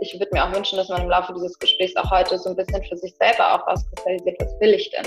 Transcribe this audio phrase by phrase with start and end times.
[0.00, 2.56] ich würde mir auch wünschen, dass man im Laufe dieses Gesprächs auch heute so ein
[2.56, 5.06] bisschen für sich selber auch auskristallisiert, was will ich denn?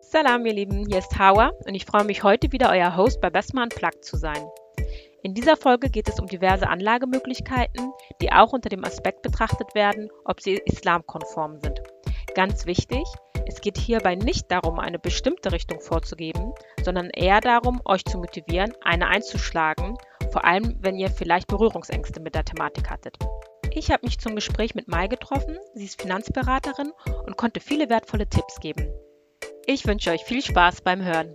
[0.00, 3.28] Salam, ihr Lieben, hier ist Hawa und ich freue mich heute wieder euer Host bei
[3.28, 4.48] Besma Unplugged zu sein.
[5.22, 7.92] In dieser Folge geht es um diverse Anlagemöglichkeiten,
[8.22, 11.82] die auch unter dem Aspekt betrachtet werden, ob sie islamkonform sind.
[12.34, 13.04] Ganz wichtig,
[13.48, 18.74] es geht hierbei nicht darum, eine bestimmte Richtung vorzugeben, sondern eher darum, euch zu motivieren,
[18.82, 19.96] eine einzuschlagen,
[20.30, 23.16] vor allem wenn ihr vielleicht Berührungsängste mit der Thematik hattet.
[23.72, 26.92] Ich habe mich zum Gespräch mit Mai getroffen, sie ist Finanzberaterin
[27.26, 28.92] und konnte viele wertvolle Tipps geben.
[29.66, 31.32] Ich wünsche euch viel Spaß beim Hören.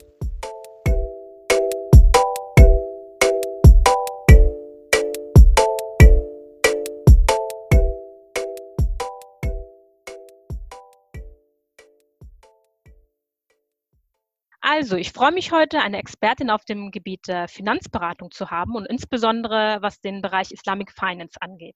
[14.76, 18.88] Also, ich freue mich heute, eine Expertin auf dem Gebiet der Finanzberatung zu haben und
[18.88, 21.76] insbesondere was den Bereich Islamic Finance angeht.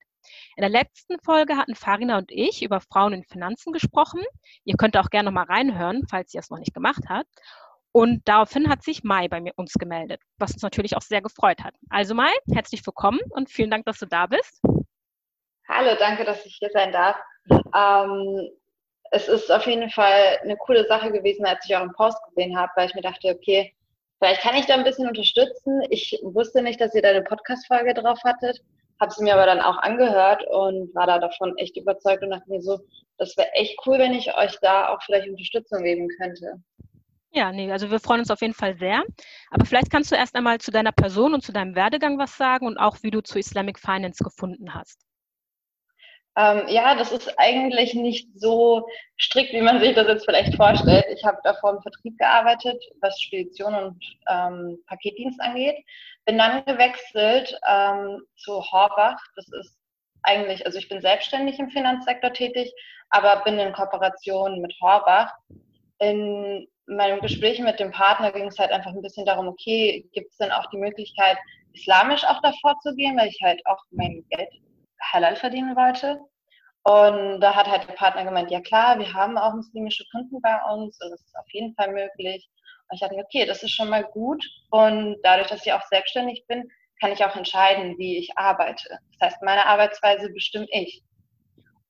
[0.56, 4.24] In der letzten Folge hatten Farina und ich über Frauen in Finanzen gesprochen.
[4.64, 7.30] Ihr könnt auch gerne noch mal reinhören, falls ihr es noch nicht gemacht habt.
[7.92, 11.64] Und daraufhin hat sich Mai bei mir uns gemeldet, was uns natürlich auch sehr gefreut
[11.64, 11.76] hat.
[11.92, 14.60] Also Mai, herzlich willkommen und vielen Dank, dass du da bist.
[15.70, 17.18] Hallo, danke, dass ich hier sein darf.
[17.48, 18.50] Ähm,
[19.12, 22.72] es ist auf jeden Fall eine coole Sache gewesen, als ich euren Post gesehen habe,
[22.76, 23.74] weil ich mir dachte, okay,
[24.20, 25.82] vielleicht kann ich da ein bisschen unterstützen.
[25.90, 28.62] Ich wusste nicht, dass ihr da eine Podcast-Folge drauf hattet,
[29.00, 32.50] habe sie mir aber dann auch angehört und war da davon echt überzeugt und dachte
[32.50, 32.80] mir so,
[33.18, 36.54] das wäre echt cool, wenn ich euch da auch vielleicht Unterstützung geben könnte.
[37.32, 39.04] Ja, nee, also wir freuen uns auf jeden Fall sehr.
[39.52, 42.66] Aber vielleicht kannst du erst einmal zu deiner Person und zu deinem Werdegang was sagen
[42.66, 45.07] und auch, wie du zu Islamic Finance gefunden hast.
[46.38, 48.88] Ähm, ja, das ist eigentlich nicht so
[49.20, 51.06] strikt, wie man sich das jetzt vielleicht vorstellt.
[51.10, 55.78] Ich habe davor im Vertrieb gearbeitet, was Spedition und ähm, Paketdienst angeht.
[56.26, 59.18] Bin dann gewechselt ähm, zu Horbach.
[59.36, 59.80] Das ist
[60.22, 62.72] eigentlich, also ich bin selbstständig im Finanzsektor tätig,
[63.10, 65.34] aber bin in Kooperation mit Horbach.
[65.98, 70.32] In meinem Gespräch mit dem Partner ging es halt einfach ein bisschen darum, okay, gibt
[70.32, 71.38] es denn auch die Möglichkeit,
[71.74, 74.50] islamisch auch davor zu gehen, weil ich halt auch mein Geld
[75.02, 76.20] halal verdienen wollte.
[76.84, 80.56] Und da hat halt der Partner gemeint, ja klar, wir haben auch muslimische Kunden bei
[80.72, 82.50] uns und das ist auf jeden Fall möglich.
[82.88, 84.46] Und ich dachte, okay, das ist schon mal gut.
[84.70, 86.70] Und dadurch, dass ich auch selbstständig bin,
[87.02, 89.00] kann ich auch entscheiden, wie ich arbeite.
[89.20, 91.04] Das heißt, meine Arbeitsweise bestimme ich.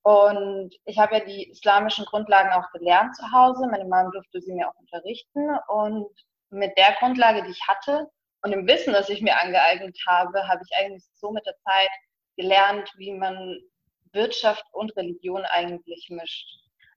[0.01, 3.67] Und ich habe ja die islamischen Grundlagen auch gelernt zu Hause.
[3.69, 5.49] Meine Mom durfte sie mir auch unterrichten.
[5.67, 6.07] Und
[6.49, 8.07] mit der Grundlage, die ich hatte
[8.41, 11.89] und dem Wissen, das ich mir angeeignet habe, habe ich eigentlich so mit der Zeit
[12.37, 13.59] gelernt, wie man
[14.13, 16.47] Wirtschaft und Religion eigentlich mischt.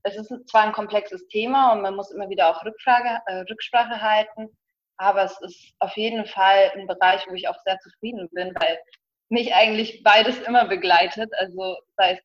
[0.03, 4.01] Es ist zwar ein komplexes Thema und man muss immer wieder auch Rückfrage, äh, Rücksprache
[4.01, 4.49] halten,
[4.97, 8.79] aber es ist auf jeden Fall ein Bereich, wo ich auch sehr zufrieden bin, weil
[9.29, 12.21] mich eigentlich beides immer begleitet, also sei es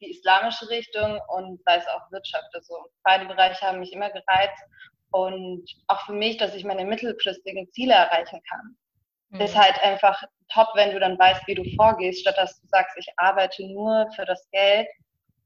[0.00, 2.54] die islamische Richtung und sei es auch Wirtschaft.
[2.54, 4.62] Also beide Bereiche haben mich immer gereizt
[5.10, 8.76] und auch für mich, dass ich meine mittelfristigen Ziele erreichen kann
[9.30, 9.40] mhm.
[9.40, 10.22] ist halt einfach
[10.52, 14.10] top, wenn du dann weißt, wie du vorgehst, statt dass du sagst, ich arbeite nur
[14.14, 14.88] für das Geld.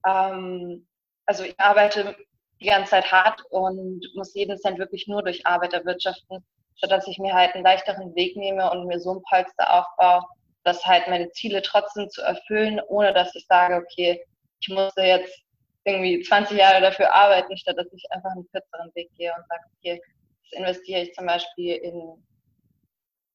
[0.07, 0.87] Ähm,
[1.27, 2.17] also ich arbeite
[2.61, 6.45] die ganze Zeit hart und muss jeden Cent wirklich nur durch Arbeit erwirtschaften,
[6.77, 10.25] statt dass ich mir halt einen leichteren Weg nehme und mir so ein Polster aufbaue,
[10.65, 14.25] dass halt meine Ziele trotzdem zu erfüllen, ohne dass ich sage, okay,
[14.61, 15.43] ich musste jetzt
[15.85, 19.63] irgendwie 20 Jahre dafür arbeiten, statt dass ich einfach einen kürzeren Weg gehe und sage,
[19.77, 20.01] okay,
[20.45, 22.25] das investiere ich zum Beispiel in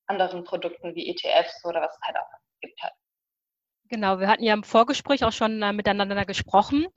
[0.07, 2.29] anderen Produkten wie ETFs oder was es halt auch
[2.61, 2.93] gibt halt.
[3.89, 6.87] Genau, wir hatten ja im Vorgespräch auch schon äh, miteinander gesprochen.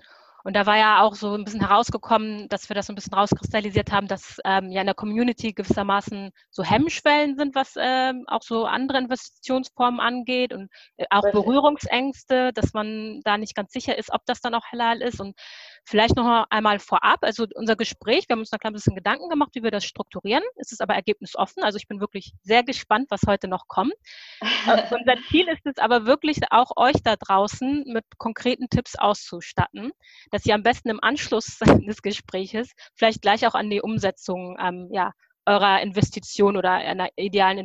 [0.43, 3.13] Und da war ja auch so ein bisschen herausgekommen, dass wir das so ein bisschen
[3.13, 8.43] rauskristallisiert haben, dass ähm, ja in der Community gewissermaßen so Hemmschwellen sind, was ähm, auch
[8.43, 14.13] so andere Investitionsformen angeht und äh, auch Berührungsängste, dass man da nicht ganz sicher ist,
[14.13, 15.21] ob das dann auch halal ist.
[15.21, 15.37] Und
[15.85, 19.51] Vielleicht noch einmal vorab, also unser Gespräch, wir haben uns da ein bisschen Gedanken gemacht,
[19.55, 20.45] wie wir das strukturieren.
[20.57, 23.95] Es ist aber ergebnisoffen, also ich bin wirklich sehr gespannt, was heute noch kommt.
[24.41, 24.47] Äh,
[24.95, 29.93] unser Ziel ist es aber wirklich auch euch da draußen mit konkreten Tipps auszustatten,
[30.31, 34.89] dass ihr am besten im Anschluss des Gespräches vielleicht gleich auch an die Umsetzung ähm,
[34.93, 35.13] ja,
[35.47, 37.59] eurer Investition oder einer idealen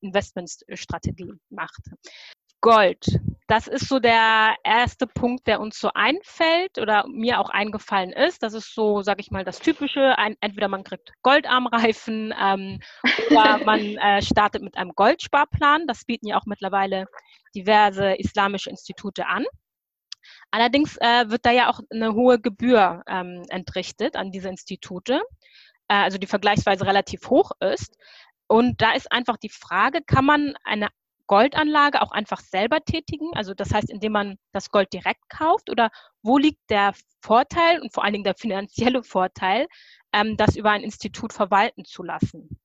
[0.00, 1.82] Investmentstrategie macht.
[2.60, 3.06] Gold.
[3.50, 8.44] Das ist so der erste Punkt, der uns so einfällt oder mir auch eingefallen ist.
[8.44, 10.16] Das ist so, sage ich mal, das Typische.
[10.16, 12.78] Ein, entweder man kriegt Goldarmreifen ähm,
[13.28, 15.88] oder man äh, startet mit einem Goldsparplan.
[15.88, 17.06] Das bieten ja auch mittlerweile
[17.52, 19.44] diverse islamische Institute an.
[20.52, 25.14] Allerdings äh, wird da ja auch eine hohe Gebühr ähm, entrichtet an diese Institute,
[25.88, 27.96] äh, also die vergleichsweise relativ hoch ist.
[28.46, 30.88] und da ist einfach die Frage, kann man eine
[31.30, 33.30] Goldanlage auch einfach selber tätigen?
[33.36, 35.70] Also das heißt, indem man das Gold direkt kauft?
[35.70, 35.90] Oder
[36.22, 36.92] wo liegt der
[37.22, 39.68] Vorteil und vor allen Dingen der finanzielle Vorteil,
[40.12, 42.60] ähm, das über ein Institut verwalten zu lassen?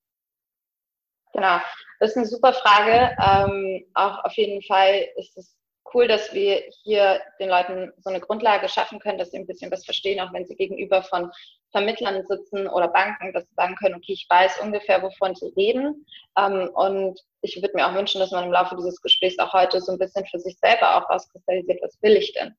[1.33, 1.59] Genau,
[1.99, 3.15] das ist eine super Frage.
[3.21, 5.55] Ähm, auch auf jeden Fall ist es
[5.93, 9.69] cool, dass wir hier den Leuten so eine Grundlage schaffen können, dass sie ein bisschen
[9.69, 11.31] was verstehen, auch wenn sie gegenüber von
[11.75, 16.05] Vermittlern sitzen oder Banken, dass sie sagen können, okay, ich weiß ungefähr, wovon sie reden.
[16.37, 19.81] Ähm, und ich würde mir auch wünschen, dass man im Laufe dieses Gesprächs auch heute
[19.81, 22.55] so ein bisschen für sich selber auch rauskristallisiert, was will ich denn?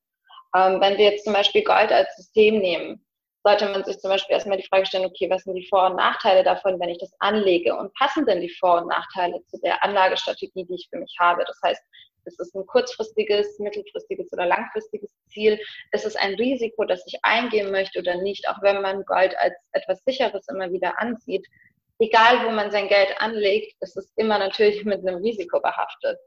[0.54, 3.02] Ähm, wenn wir jetzt zum Beispiel Gold als System nehmen,
[3.42, 5.96] sollte man sich zum Beispiel erstmal die Frage stellen, okay, was sind die Vor- und
[5.96, 7.74] Nachteile davon, wenn ich das anlege?
[7.74, 11.42] Und passen denn die Vor- und Nachteile zu der Anlagestrategie, die ich für mich habe?
[11.46, 11.82] Das heißt,
[12.26, 15.60] ist es ein kurzfristiges, mittelfristiges oder langfristiges Ziel?
[15.92, 18.48] Ist es ein Risiko, das ich eingehen möchte oder nicht?
[18.48, 21.46] Auch wenn man Gold als etwas Sicheres immer wieder ansieht.
[21.98, 26.18] Egal, wo man sein Geld anlegt, ist es immer natürlich mit einem Risiko behaftet.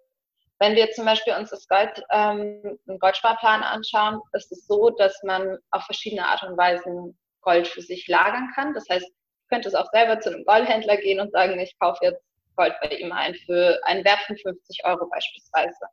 [0.59, 5.21] Wenn wir zum Beispiel uns das Gold, ähm, einen Goldsparplan anschauen, ist es so, dass
[5.23, 8.73] man auf verschiedene Art und Weisen Gold für sich lagern kann.
[8.73, 9.15] Das heißt, du
[9.49, 12.28] könntest auch selber zu einem Goldhändler gehen und sagen, ich kaufe jetzt
[12.59, 15.85] Gold bei ihm ein für einen Wert von 50 Euro beispielsweise.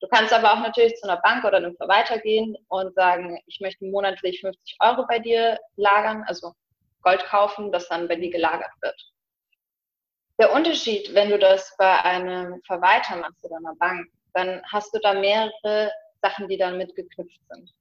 [0.00, 3.58] Du kannst aber auch natürlich zu einer Bank oder einem Verwalter gehen und sagen, ich
[3.60, 6.52] möchte monatlich 50 Euro bei dir lagern, also
[7.02, 9.12] Gold kaufen, das dann bei dir gelagert wird.
[10.38, 15.00] Der Unterschied, wenn du das bei einem Verwalter machst oder einer Bank, dann hast du
[15.00, 15.90] da mehrere
[16.22, 17.72] Sachen, die dann mitgeknüpft sind.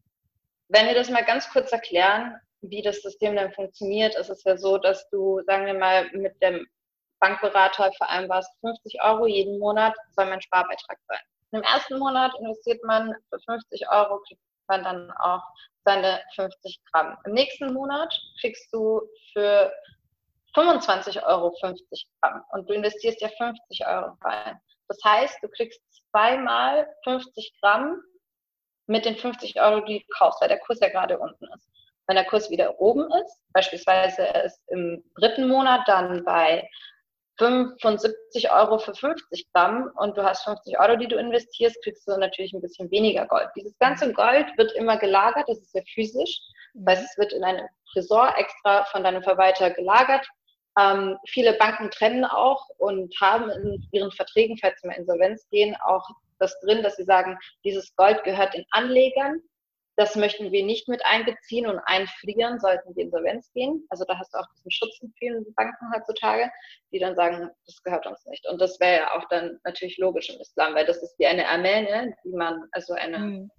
[0.70, 4.58] Wenn wir das mal ganz kurz erklären, wie das System dann funktioniert, ist es ja
[4.58, 6.66] so, dass du, sagen wir mal, mit dem
[7.26, 11.20] Bankberater vereinbarst 50 Euro jeden Monat soll mein Sparbeitrag sein.
[11.54, 15.42] Im ersten Monat investiert man für 50 Euro, kriegt man dann auch
[15.86, 17.18] seine 50 Gramm.
[17.26, 19.02] Im nächsten Monat kriegst du
[19.34, 19.74] für
[20.54, 24.60] 25 Euro 50 Gramm und du investierst ja 50 Euro rein.
[24.88, 25.82] Das heißt, du kriegst
[26.12, 28.02] zweimal 50 Gramm
[28.86, 31.68] mit den 50 Euro, die du kaufst, weil der Kurs ja gerade unten ist.
[32.06, 36.70] Wenn der Kurs wieder oben ist, beispielsweise er ist im dritten Monat dann bei
[37.38, 42.18] 75 Euro für 50 Gramm und du hast 50 Euro, die du investierst, kriegst du
[42.18, 43.50] natürlich ein bisschen weniger Gold.
[43.56, 46.40] Dieses ganze Gold wird immer gelagert, das ist ja physisch.
[46.88, 50.26] Heißt, es wird in einem Tresor extra von deinem Verwalter gelagert.
[50.80, 55.76] Ähm, viele Banken trennen auch und haben in ihren Verträgen, falls sie mal Insolvenz gehen,
[55.86, 56.08] auch
[56.40, 59.42] das drin, dass sie sagen, dieses Gold gehört den Anlegern
[59.98, 63.86] das möchten wir nicht mit einbeziehen und einfrieren, sollten wir Insolvenz gehen.
[63.90, 66.52] Also da hast du auch diesen Schutz in vielen Banken heutzutage,
[66.92, 68.46] die dann sagen, das gehört uns nicht.
[68.48, 71.48] Und das wäre ja auch dann natürlich logisch im Islam, weil das ist wie eine
[71.48, 73.52] Armene, die man, also eine, mhm.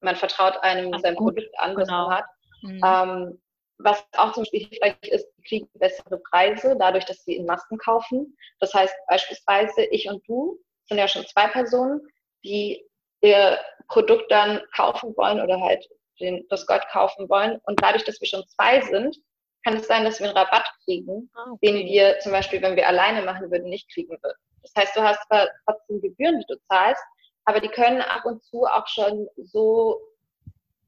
[0.00, 2.08] man vertraut einem Ach, sein gut, Produkt an, das genau.
[2.08, 2.26] man hat.
[2.62, 2.80] Mhm.
[2.84, 3.40] Ähm,
[3.78, 7.76] was auch zum Beispiel hilfreich ist, die kriegen bessere Preise, dadurch, dass sie in Massen
[7.78, 8.36] kaufen.
[8.60, 12.00] Das heißt beispielsweise, ich und du sind ja schon zwei Personen,
[12.44, 12.86] die
[13.24, 15.86] ihr Produkt dann kaufen wollen oder halt
[16.20, 17.60] den, das Gold kaufen wollen.
[17.64, 19.16] Und dadurch, dass wir schon zwei sind,
[19.64, 21.66] kann es sein, dass wir einen Rabatt kriegen, ah, okay.
[21.66, 24.38] den wir zum Beispiel, wenn wir alleine machen würden, nicht kriegen würden.
[24.62, 27.02] Das heißt, du hast zwar trotzdem Gebühren, die du zahlst,
[27.46, 30.00] aber die können ab und zu auch schon so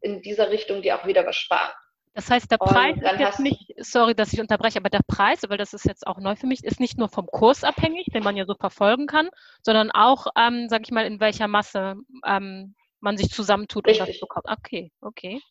[0.00, 1.72] in dieser Richtung dir auch wieder was sparen.
[2.16, 5.58] Das heißt, der Preis ist jetzt nicht, sorry, dass ich unterbreche, aber der Preis, weil
[5.58, 8.38] das ist jetzt auch neu für mich, ist nicht nur vom Kurs abhängig, den man
[8.38, 9.28] ja so verfolgen kann,
[9.62, 11.94] sondern auch, ähm, sag ich mal, in welcher Masse
[12.24, 14.00] ähm, man sich zusammentut Richtig.
[14.00, 14.46] und das bekommt.
[14.48, 15.42] Okay, okay.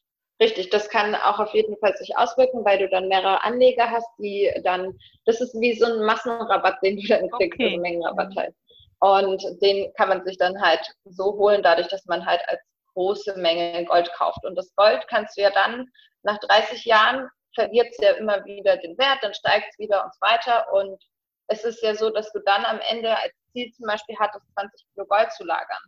[0.41, 4.09] Richtig, das kann auch auf jeden Fall sich auswirken, weil du dann mehrere Anleger hast,
[4.17, 7.65] die dann, das ist wie so ein Massenrabatt, den du dann kriegst, okay.
[7.65, 8.39] also Mengenrabatt mhm.
[8.39, 8.55] halt.
[9.01, 12.59] Und den kann man sich dann halt so holen, dadurch, dass man halt als
[12.95, 14.43] große Menge Gold kauft.
[14.43, 15.85] Und das Gold kannst du ja dann
[16.25, 20.13] nach 30 Jahren verliert es ja immer wieder den Wert, dann steigt es wieder und
[20.13, 20.73] so weiter.
[20.73, 21.01] Und
[21.47, 24.85] es ist ja so, dass du dann am Ende als Ziel zum Beispiel hattest, 20
[24.93, 25.83] Kilo Gold zu lagern.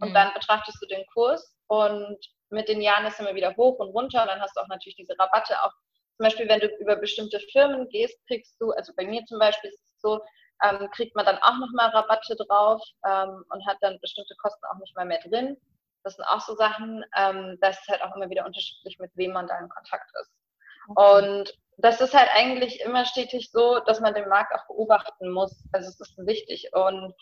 [0.00, 0.14] Und mhm.
[0.14, 2.18] dann betrachtest du den Kurs und
[2.50, 4.96] mit den Jahren ist immer wieder hoch und runter und dann hast du auch natürlich
[4.96, 5.54] diese Rabatte.
[5.62, 5.72] Auch
[6.16, 9.70] zum Beispiel, wenn du über bestimmte Firmen gehst, kriegst du, also bei mir zum Beispiel
[9.70, 10.20] ist es so,
[10.62, 14.78] ähm, kriegt man dann auch nochmal Rabatte drauf ähm, und hat dann bestimmte Kosten auch
[14.78, 15.56] nicht mal mehr drin.
[16.02, 19.32] Das sind auch so Sachen, ähm, das ist halt auch immer wieder unterschiedlich, mit wem
[19.32, 20.30] man da in Kontakt ist.
[20.88, 21.18] Okay.
[21.18, 25.64] Und das ist halt eigentlich immer stetig so, dass man den Markt auch beobachten muss.
[25.72, 26.70] Also es ist wichtig.
[26.72, 27.14] Und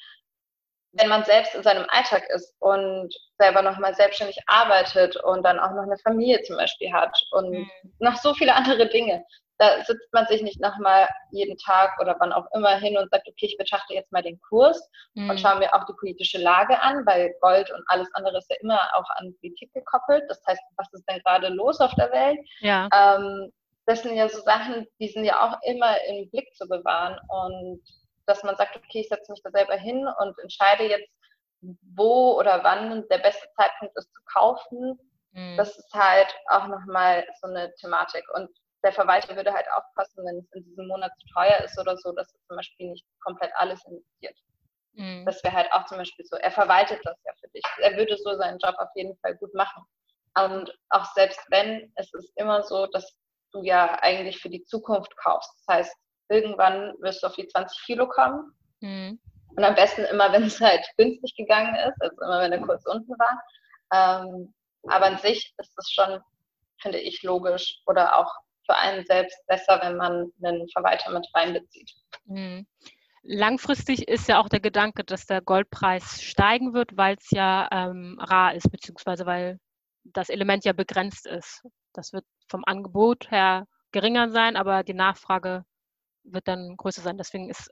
[0.92, 5.72] wenn man selbst in seinem Alltag ist und selber nochmal selbstständig arbeitet und dann auch
[5.72, 7.70] noch eine Familie zum Beispiel hat und mhm.
[7.98, 9.24] noch so viele andere Dinge,
[9.58, 13.26] da sitzt man sich nicht nochmal jeden Tag oder wann auch immer hin und sagt,
[13.28, 15.30] okay, ich betrachte jetzt mal den Kurs mhm.
[15.30, 18.56] und schaue mir auch die politische Lage an, weil Gold und alles andere ist ja
[18.60, 20.24] immer auch an Politik gekoppelt.
[20.28, 22.38] Das heißt, was ist denn gerade los auf der Welt?
[22.60, 22.88] Ja.
[22.94, 23.52] Ähm,
[23.86, 27.82] das sind ja so Sachen, die sind ja auch immer im Blick zu bewahren und
[28.26, 31.10] dass man sagt, okay, ich setze mich da selber hin und entscheide jetzt,
[31.96, 34.98] wo oder wann der beste Zeitpunkt ist zu kaufen.
[35.32, 35.56] Mhm.
[35.56, 38.24] Das ist halt auch nochmal so eine Thematik.
[38.34, 38.50] Und
[38.84, 42.12] der Verwalter würde halt aufpassen, wenn es in diesem Monat zu teuer ist oder so,
[42.12, 44.36] dass er zum Beispiel nicht komplett alles investiert.
[44.92, 45.24] Mhm.
[45.26, 47.62] Das wäre halt auch zum Beispiel so, er verwaltet das ja für dich.
[47.80, 49.84] Er würde so seinen Job auf jeden Fall gut machen.
[50.36, 53.16] Und auch selbst wenn, es ist immer so, dass
[53.52, 55.50] du ja eigentlich für die Zukunft kaufst.
[55.66, 55.96] Das heißt,
[56.28, 58.52] irgendwann wirst du auf die 20 Kilo kommen.
[58.80, 59.20] Mhm.
[59.56, 62.84] Und am besten immer, wenn es halt günstig gegangen ist, also immer, wenn der Kurs
[62.86, 63.42] unten war.
[63.92, 64.54] Ähm,
[64.86, 66.20] aber an sich ist es schon,
[66.80, 68.32] finde ich, logisch oder auch
[68.68, 71.92] für einen selbst besser, wenn man einen Verwalter mit reinbezieht.
[72.26, 72.66] Mhm.
[73.22, 78.18] Langfristig ist ja auch der Gedanke, dass der Goldpreis steigen wird, weil es ja ähm,
[78.20, 79.58] rar ist, beziehungsweise weil
[80.04, 81.62] das Element ja begrenzt ist.
[81.92, 85.64] Das wird vom Angebot her geringer sein, aber die Nachfrage
[86.22, 87.18] wird dann größer sein.
[87.18, 87.70] Deswegen ist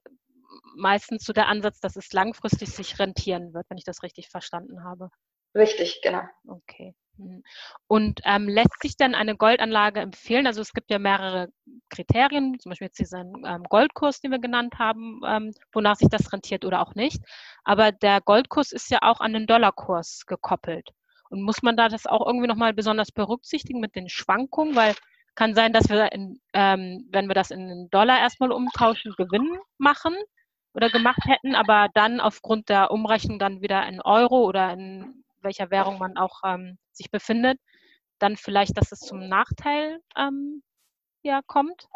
[0.76, 4.85] meistens so der Ansatz, dass es langfristig sich rentieren wird, wenn ich das richtig verstanden
[4.85, 5.11] habe.
[5.55, 6.23] Richtig, genau.
[6.47, 6.95] Okay.
[7.18, 7.42] Mhm.
[7.87, 10.46] Und ähm, lässt sich denn eine Goldanlage empfehlen?
[10.46, 11.49] Also es gibt ja mehrere
[11.88, 16.32] Kriterien, zum Beispiel jetzt diesen ähm, Goldkurs, den wir genannt haben, ähm, wonach sich das
[16.32, 17.23] rentiert oder auch nicht.
[17.64, 20.90] Aber der Goldkurs ist ja auch an den Dollarkurs gekoppelt.
[21.30, 24.76] Und muss man da das auch irgendwie nochmal besonders berücksichtigen mit den Schwankungen?
[24.76, 24.94] Weil
[25.37, 29.58] kann sein, dass wir, in, ähm, wenn wir das in den Dollar erstmal umtauschen, Gewinn
[29.78, 30.14] machen
[30.73, 35.70] oder gemacht hätten, aber dann aufgrund der Umrechnung dann wieder in Euro oder in welcher
[35.70, 37.59] Währung man auch ähm, sich befindet,
[38.19, 40.62] dann vielleicht, dass es zum Nachteil ähm,
[41.23, 41.87] ja, kommt?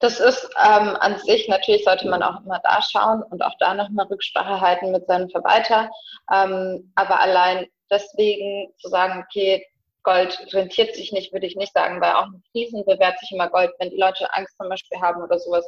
[0.00, 3.74] Das ist ähm, an sich, natürlich sollte man auch immer da schauen und auch da
[3.74, 5.88] nochmal Rücksprache halten mit seinem Verwalter.
[6.32, 9.64] Ähm, aber allein deswegen zu sagen, okay,
[10.02, 13.48] Gold rentiert sich nicht, würde ich nicht sagen, weil auch in Krisen bewährt sich immer
[13.48, 15.64] Gold, wenn die Leute Angst zum Beispiel haben oder sowas.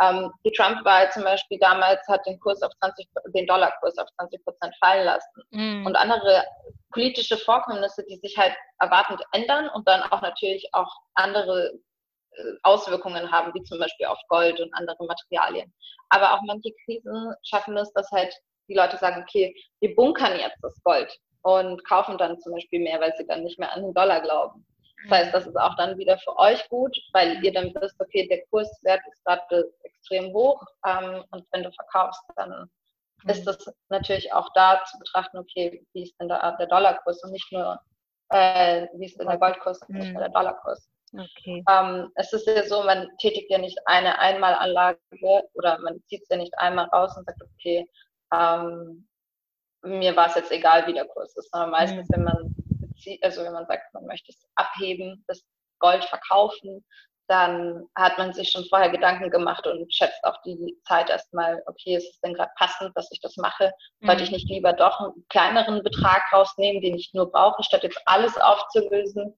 [0.00, 4.42] Ähm, die Trump-Wahl zum Beispiel damals hat den Kurs auf 20, den Dollarkurs auf 20
[4.42, 5.42] Prozent fallen lassen.
[5.50, 5.86] Mm.
[5.86, 6.42] Und andere
[6.94, 11.72] politische Vorkommnisse, die sich halt erwartend ändern und dann auch natürlich auch andere
[12.30, 15.72] äh, Auswirkungen haben, wie zum Beispiel auf Gold und andere Materialien.
[16.08, 18.34] Aber auch manche Krisen schaffen es, dass halt
[18.68, 23.00] die Leute sagen, okay, wir bunkern jetzt das Gold und kaufen dann zum Beispiel mehr,
[23.00, 24.66] weil sie dann nicht mehr an den Dollar glauben.
[25.08, 28.26] Das heißt, das ist auch dann wieder für euch gut, weil ihr dann wisst, okay,
[28.28, 32.70] der Kurswert ist gerade extrem hoch ähm, und wenn du verkaufst, dann.
[33.26, 37.32] Ist das natürlich auch da zu betrachten, okay, wie ist denn da der Dollarkurs und
[37.32, 37.80] nicht nur,
[38.30, 40.88] äh, wie ist denn der Goldkurs und nicht nur der Dollarkurs.
[41.12, 41.62] Okay.
[41.70, 44.98] Ähm, es ist ja so, man tätigt ja nicht eine Einmalanlage
[45.54, 47.88] oder man zieht es ja nicht einmal raus und sagt, okay,
[48.32, 49.08] ähm,
[49.82, 52.14] mir war es jetzt egal, wie der Kurs ist, sondern meistens, mhm.
[52.14, 52.54] wenn man
[53.22, 55.44] also wenn man sagt, man möchte es abheben, das
[55.78, 56.84] Gold verkaufen,
[57.28, 61.96] dann hat man sich schon vorher Gedanken gemacht und schätzt auch die Zeit erstmal, okay,
[61.96, 63.72] ist es denn gerade passend, dass ich das mache?
[64.00, 64.06] Mhm.
[64.06, 68.00] Sollte ich nicht lieber doch einen kleineren Betrag rausnehmen, den ich nur brauche, statt jetzt
[68.06, 69.34] alles aufzulösen?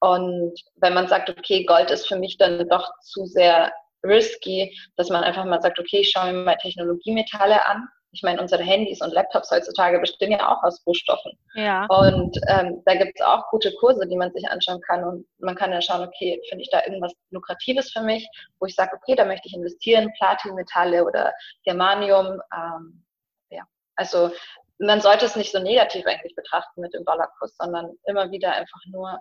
[0.00, 3.72] Und wenn man sagt, okay, Gold ist für mich dann doch zu sehr
[4.04, 8.40] risky, dass man einfach mal sagt, okay, ich schaue mir mal Technologiemetalle an ich meine,
[8.40, 11.32] unsere Handys und Laptops heutzutage bestehen ja auch aus Rohstoffen.
[11.54, 11.86] Ja.
[11.86, 15.04] Und ähm, da gibt es auch gute Kurse, die man sich anschauen kann.
[15.04, 18.26] Und man kann dann schauen, okay, finde ich da irgendwas Lukratives für mich,
[18.58, 21.32] wo ich sage, okay, da möchte ich investieren, Platinmetalle oder
[21.64, 22.40] Germanium.
[22.54, 23.04] Ähm,
[23.50, 23.64] ja,
[23.96, 24.30] also
[24.78, 28.80] man sollte es nicht so negativ eigentlich betrachten mit dem Dollarkurs, sondern immer wieder einfach
[28.86, 29.18] nur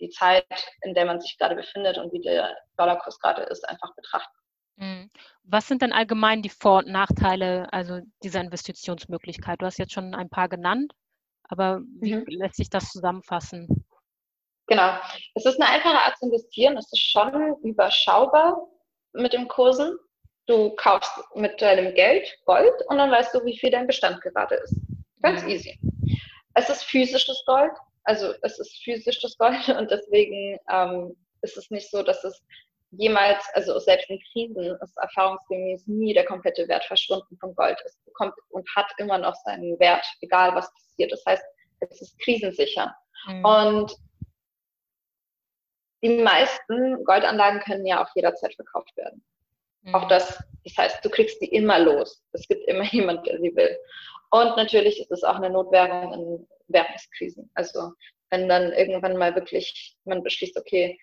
[0.00, 0.44] die Zeit,
[0.82, 4.36] in der man sich gerade befindet und wie der Dollarkurs gerade ist, einfach betrachten.
[4.76, 5.10] Mhm.
[5.44, 9.60] Was sind denn allgemein die Vor- und Nachteile also dieser Investitionsmöglichkeit?
[9.60, 10.92] Du hast jetzt schon ein paar genannt,
[11.44, 12.24] aber wie mhm.
[12.28, 13.84] lässt sich das zusammenfassen?
[14.66, 14.94] Genau.
[15.34, 16.76] Es ist eine einfache Art zu investieren.
[16.76, 18.68] Es ist schon überschaubar
[19.12, 19.96] mit den Kursen.
[20.46, 24.56] Du kaufst mit deinem Geld Gold und dann weißt du, wie viel dein Bestand gerade
[24.56, 24.74] ist.
[25.20, 25.50] Ganz mhm.
[25.50, 25.78] easy.
[26.54, 27.72] Es ist physisches Gold.
[28.04, 32.42] Also es ist physisches Gold und deswegen ähm, ist es nicht so, dass es
[32.92, 37.78] jemals, also selbst in Krisen, ist erfahrungsgemäß nie der komplette Wert verschwunden von Gold.
[37.84, 41.12] Es bekommt und hat immer noch seinen Wert, egal was passiert.
[41.12, 41.44] Das heißt,
[41.80, 42.94] es ist krisensicher.
[43.26, 43.44] Mhm.
[43.44, 43.96] Und
[46.02, 49.24] die meisten Goldanlagen können ja auch jederzeit verkauft werden.
[49.82, 49.94] Mhm.
[49.94, 52.22] Auch das, das heißt, du kriegst die immer los.
[52.32, 53.76] Es gibt immer jemand, der sie will.
[54.30, 57.50] Und natürlich ist es auch eine Notwährung in Währungskrisen.
[57.54, 57.92] Also
[58.30, 60.98] wenn dann irgendwann mal wirklich man beschließt, okay,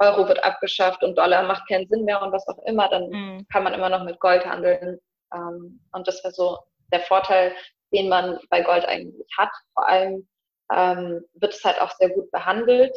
[0.00, 3.46] Euro wird abgeschafft und Dollar macht keinen Sinn mehr und was auch immer, dann mhm.
[3.52, 4.98] kann man immer noch mit Gold handeln.
[5.34, 6.58] Ähm, und das wäre so
[6.92, 7.52] der Vorteil,
[7.92, 9.50] den man bei Gold eigentlich hat.
[9.74, 10.28] Vor allem
[10.72, 12.96] ähm, wird es halt auch sehr gut behandelt.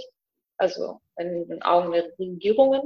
[0.57, 2.81] also in den Augen der Regierungen.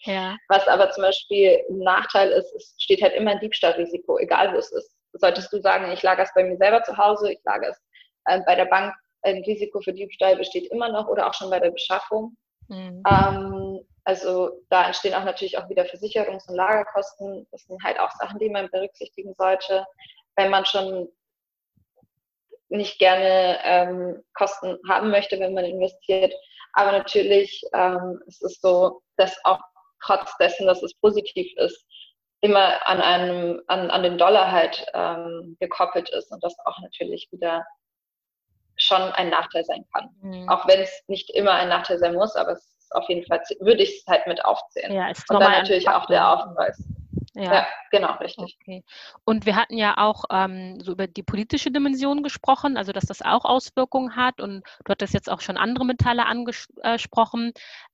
[0.00, 0.36] Ja.
[0.48, 4.58] Was aber zum Beispiel ein Nachteil ist, es steht halt immer ein Diebstahlrisiko, egal wo
[4.58, 4.94] es ist.
[5.14, 7.80] Solltest du sagen, ich lagere es bei mir selber zu Hause, ich lagere es
[8.26, 11.58] äh, bei der Bank, ein Risiko für Diebstahl besteht immer noch oder auch schon bei
[11.58, 12.36] der Beschaffung.
[12.68, 13.02] Mhm.
[13.08, 17.46] Ähm, also da entstehen auch natürlich auch wieder Versicherungs- und Lagerkosten.
[17.50, 19.84] Das sind halt auch Sachen, die man berücksichtigen sollte,
[20.36, 21.08] wenn man schon
[22.70, 26.32] nicht gerne ähm, Kosten haben möchte, wenn man investiert.
[26.74, 29.60] Aber natürlich ähm, es ist so, dass auch
[30.02, 31.84] trotz dessen, dass es positiv ist,
[32.40, 37.28] immer an einem, an, an den Dollar halt ähm, gekoppelt ist und das auch natürlich
[37.32, 37.66] wieder
[38.78, 40.08] schon ein Nachteil sein kann.
[40.22, 40.48] Mhm.
[40.48, 43.42] Auch wenn es nicht immer ein Nachteil sein muss, aber es ist auf jeden Fall,
[43.60, 44.92] würde ich es halt mit aufzählen.
[44.92, 46.82] Ja, ist und dann natürlich auch der Aufpreis.
[47.34, 47.54] Ja.
[47.54, 47.66] ja.
[47.90, 48.58] genau, richtig.
[48.60, 48.84] Okay.
[49.24, 53.22] Und wir hatten ja auch ähm, so über die politische Dimension gesprochen, also dass das
[53.22, 54.40] auch Auswirkungen hat.
[54.40, 57.52] Und du hattest jetzt auch schon andere Metalle angesprochen.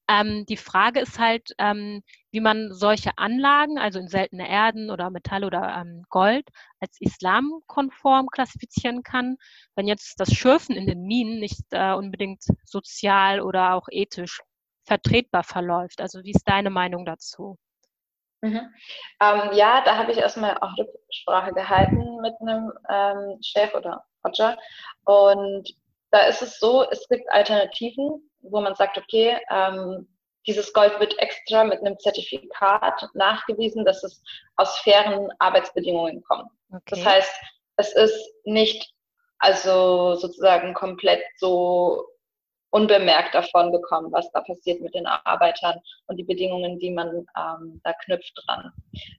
[0.09, 5.11] Ähm, die Frage ist halt, ähm, wie man solche Anlagen, also in seltene Erden oder
[5.11, 6.49] Metall oder ähm, Gold,
[6.81, 9.37] als islamkonform klassifizieren kann,
[9.75, 14.41] wenn jetzt das Schürfen in den Minen nicht äh, unbedingt sozial oder auch ethisch
[14.85, 16.01] vertretbar verläuft.
[16.01, 17.59] Also wie ist deine Meinung dazu?
[18.45, 18.75] Mhm.
[19.21, 24.59] Ähm, ja, da habe ich erstmal auch Rücksprache gehalten mit einem ähm, Chef oder Roger.
[25.05, 25.69] Und
[26.11, 30.07] da ist es so, es gibt Alternativen, wo man sagt, okay, ähm,
[30.47, 34.23] dieses Gold wird extra mit einem Zertifikat nachgewiesen, dass es
[34.57, 36.51] aus fairen Arbeitsbedingungen kommt.
[36.71, 36.83] Okay.
[36.91, 37.33] Das heißt,
[37.79, 38.93] es ist nicht
[39.39, 42.05] also sozusagen komplett so
[42.75, 47.81] unbemerkt davon bekommen, was da passiert mit den Arbeitern und die Bedingungen, die man ähm,
[47.85, 48.73] da knüpft dran.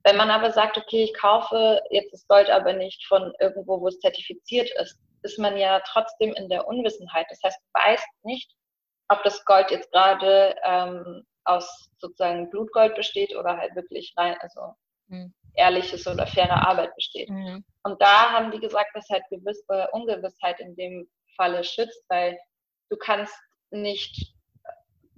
[0.03, 3.87] Wenn man aber sagt, okay, ich kaufe jetzt das Gold aber nicht von irgendwo, wo
[3.87, 7.27] es zertifiziert ist, ist man ja trotzdem in der Unwissenheit.
[7.29, 8.51] Das heißt, du weißt nicht,
[9.07, 14.75] ob das Gold jetzt gerade ähm, aus sozusagen Blutgold besteht oder halt wirklich rein, also
[15.07, 15.33] mhm.
[15.53, 17.29] ehrliches oder faire Arbeit besteht.
[17.29, 17.63] Mhm.
[17.83, 22.37] Und da haben die gesagt, dass halt gewisse Ungewissheit in dem Falle schützt, weil
[22.89, 23.33] du kannst
[23.71, 24.33] nicht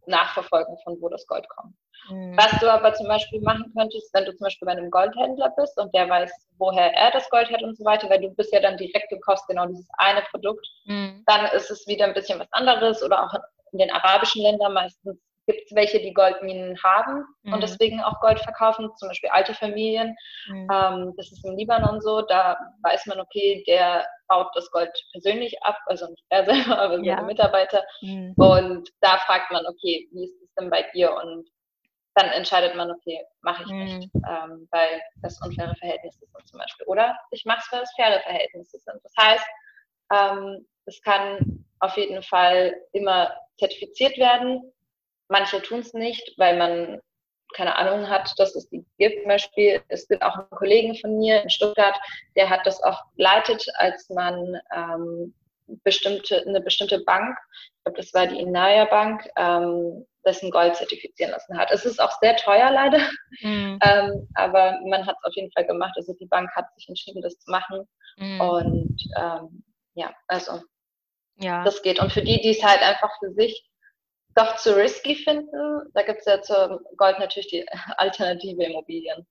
[0.06, 1.76] nachverfolgen, von wo das Gold kommt.
[2.10, 2.38] Mhm.
[2.38, 5.78] Was du aber zum Beispiel machen könntest, wenn du zum Beispiel bei einem Goldhändler bist
[5.78, 8.60] und der weiß, woher er das Gold hat und so weiter, weil du bist ja
[8.60, 11.24] dann direkt, du kaufst genau dieses eine Produkt, mhm.
[11.26, 13.34] dann ist es wieder ein bisschen was anderes oder auch
[13.74, 17.54] in den arabischen Ländern meistens gibt es welche, die Goldminen haben mhm.
[17.54, 20.16] und deswegen auch Gold verkaufen, zum Beispiel alte Familien.
[20.48, 20.68] Mhm.
[20.72, 25.58] Ähm, das ist im Libanon so, da weiß man, okay, der baut das Gold persönlich
[25.64, 27.84] ab, also nicht er selber, aber seine Mitarbeiter.
[28.02, 28.34] Mhm.
[28.36, 31.16] Und da fragt man, okay, wie ist es denn bei dir?
[31.16, 31.50] Und
[32.16, 34.22] dann entscheidet man, okay, mache ich nicht, mhm.
[34.28, 36.86] ähm, weil das unfaire Verhältnisse sind zum Beispiel.
[36.88, 39.00] Oder ich mache es, weil es faire Verhältnisse sind.
[39.04, 39.46] Das heißt,
[40.14, 44.74] ähm, es kann auf jeden Fall immer zertifiziert werden,
[45.30, 47.02] Manche tun es nicht, weil man
[47.56, 49.22] keine Ahnung hat, dass es die gibt.
[49.22, 51.98] Zum Beispiel, es gibt auch einen Kollegen von mir in Stuttgart,
[52.36, 55.34] der hat das auch geleitet, als man ähm,
[55.84, 61.32] bestimmte, eine bestimmte Bank, ich glaube, das war die Inaya Bank, ähm, dessen Gold zertifizieren
[61.32, 61.72] lassen hat.
[61.72, 63.00] Es ist auch sehr teuer leider,
[63.42, 63.80] mhm.
[63.84, 65.94] ähm, aber man hat es auf jeden Fall gemacht.
[65.96, 67.88] Also die Bank hat sich entschieden, das zu machen.
[68.18, 68.42] Mhm.
[68.42, 69.64] Und ähm,
[69.96, 70.62] ja, also
[71.38, 71.64] ja.
[71.64, 72.00] das geht.
[72.00, 73.70] Und für die, die es halt einfach für sich
[74.38, 77.66] doch zu risky finden, da gibt es ja zum Gold natürlich die
[77.98, 79.26] alternative Immobilien.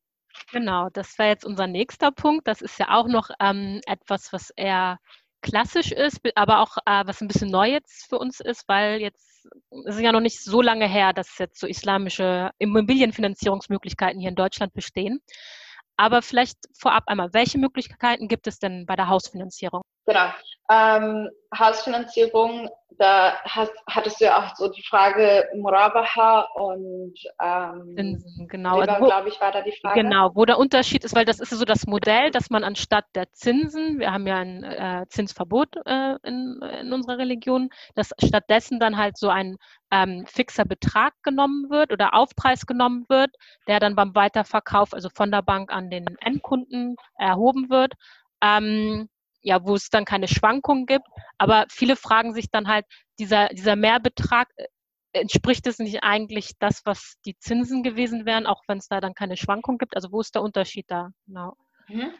[0.53, 2.47] Genau, das wäre jetzt unser nächster Punkt.
[2.47, 4.99] Das ist ja auch noch ähm, etwas, was eher
[5.43, 9.47] klassisch ist, aber auch äh, was ein bisschen neu jetzt für uns ist, weil jetzt
[9.87, 14.35] es ist ja noch nicht so lange her, dass jetzt so islamische Immobilienfinanzierungsmöglichkeiten hier in
[14.35, 15.21] Deutschland bestehen.
[15.97, 19.83] Aber vielleicht vorab einmal, welche Möglichkeiten gibt es denn bei der Hausfinanzierung?
[20.07, 20.31] Genau.
[20.71, 28.49] Ähm, Hausfinanzierung, da hast, hattest du ja auch so die Frage Murabaha und ähm, Zinsen,
[28.49, 28.81] genau.
[28.81, 30.01] Also glaube ich, war da die Frage.
[30.01, 33.31] Genau, wo der Unterschied ist, weil das ist so das Modell, dass man anstatt der
[33.33, 38.97] Zinsen, wir haben ja ein äh, Zinsverbot äh, in, in unserer Religion, dass stattdessen dann
[38.97, 39.57] halt so ein
[39.91, 43.31] ähm, fixer Betrag genommen wird oder Aufpreis genommen wird,
[43.69, 47.93] der dann beim Weiterverkauf, also von der Bank an den Endkunden erhoben wird.
[48.43, 49.09] Ähm,
[49.47, 51.07] ja, wo es dann keine Schwankungen gibt.
[51.39, 52.85] Aber viele fragen sich dann halt,
[53.21, 54.67] dieser, dieser Mehrbetrag, äh,
[55.13, 59.15] entspricht es nicht eigentlich das, was die Zinsen gewesen wären, auch wenn es da dann
[59.15, 59.95] keine Schwankungen gibt?
[59.95, 61.11] Also wo ist der Unterschied da?
[61.27, 61.55] Genau.
[61.87, 62.13] Mhm.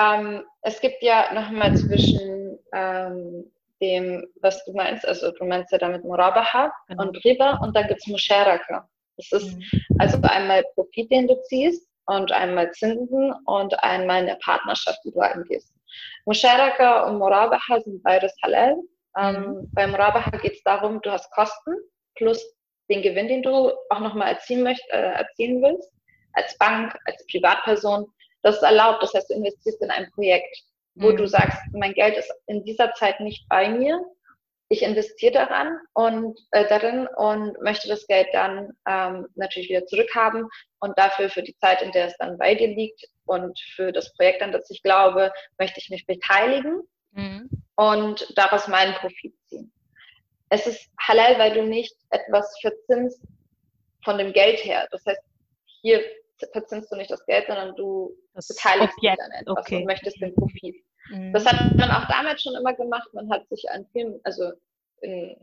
[0.00, 5.78] Ähm, es gibt ja nochmal zwischen ähm, dem, was du meinst, also du meinst ja
[5.78, 7.04] damit Murabaha genau.
[7.04, 8.88] und Riba und dann gibt es Musharaka.
[9.16, 9.80] Das ist mhm.
[10.00, 15.12] also einmal Profit, den du ziehst und einmal Zinsen und einmal in der Partnerschaft, die
[15.12, 15.73] du eingehst.
[16.24, 18.76] Musharaka und Murabaha sind beides halal.
[19.18, 19.70] Ähm.
[19.72, 21.74] Bei Murabaha geht es darum, du hast Kosten
[22.16, 22.42] plus
[22.90, 25.90] den Gewinn, den du auch nochmal erzielen, möcht, äh, erzielen willst,
[26.34, 28.06] als Bank, als Privatperson,
[28.42, 29.02] das ist erlaubt.
[29.02, 30.56] Das heißt, du investierst in ein Projekt,
[30.96, 31.16] wo mhm.
[31.16, 34.04] du sagst, mein Geld ist in dieser Zeit nicht bei mir.
[34.68, 40.48] Ich investiere daran und äh, darin und möchte das Geld dann ähm, natürlich wieder zurückhaben
[40.80, 44.14] und dafür für die Zeit, in der es dann bei dir liegt und für das
[44.14, 47.50] Projekt, an das ich glaube, möchte ich mich beteiligen mhm.
[47.76, 49.72] und daraus meinen Profit ziehen.
[50.48, 53.20] Es ist halal, weil du nicht etwas verzinst
[54.02, 54.88] von dem Geld her.
[54.90, 55.22] Das heißt,
[55.82, 56.02] hier
[56.52, 59.76] verzinst du nicht das Geld, sondern du das beteiligst dich an etwas okay.
[59.76, 60.76] und möchtest den Profit.
[61.10, 61.32] Mhm.
[61.32, 63.08] Das hat man auch damals schon immer gemacht.
[63.12, 64.52] Man hat sich an vielen, also
[65.00, 65.36] in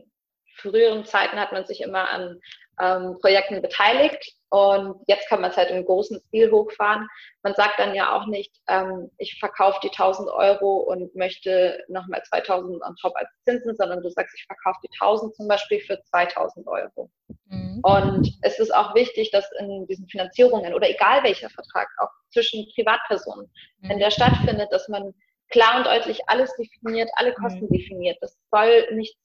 [0.56, 2.40] früheren Zeiten hat man sich immer an
[2.80, 7.08] ähm, Projekten beteiligt und jetzt kann man es halt im großen Stil hochfahren.
[7.42, 12.22] Man sagt dann ja auch nicht, ähm, ich verkaufe die 1000 Euro und möchte nochmal
[12.22, 16.02] 2000 on top als Zinsen, sondern du sagst, ich verkaufe die 1000 zum Beispiel für
[16.02, 17.10] 2000 Euro.
[17.46, 17.80] Mhm.
[17.82, 22.66] Und es ist auch wichtig, dass in diesen Finanzierungen oder egal welcher Vertrag, auch zwischen
[22.74, 23.88] Privatpersonen, mhm.
[23.88, 25.14] wenn der stattfindet, dass man
[25.52, 27.72] klar und deutlich alles definiert, alle Kosten mhm.
[27.72, 28.18] definiert.
[28.20, 29.18] Das soll nichts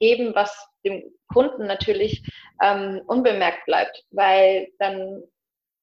[0.00, 2.22] geben, was dem Kunden natürlich
[2.62, 5.22] ähm, unbemerkt bleibt, weil dann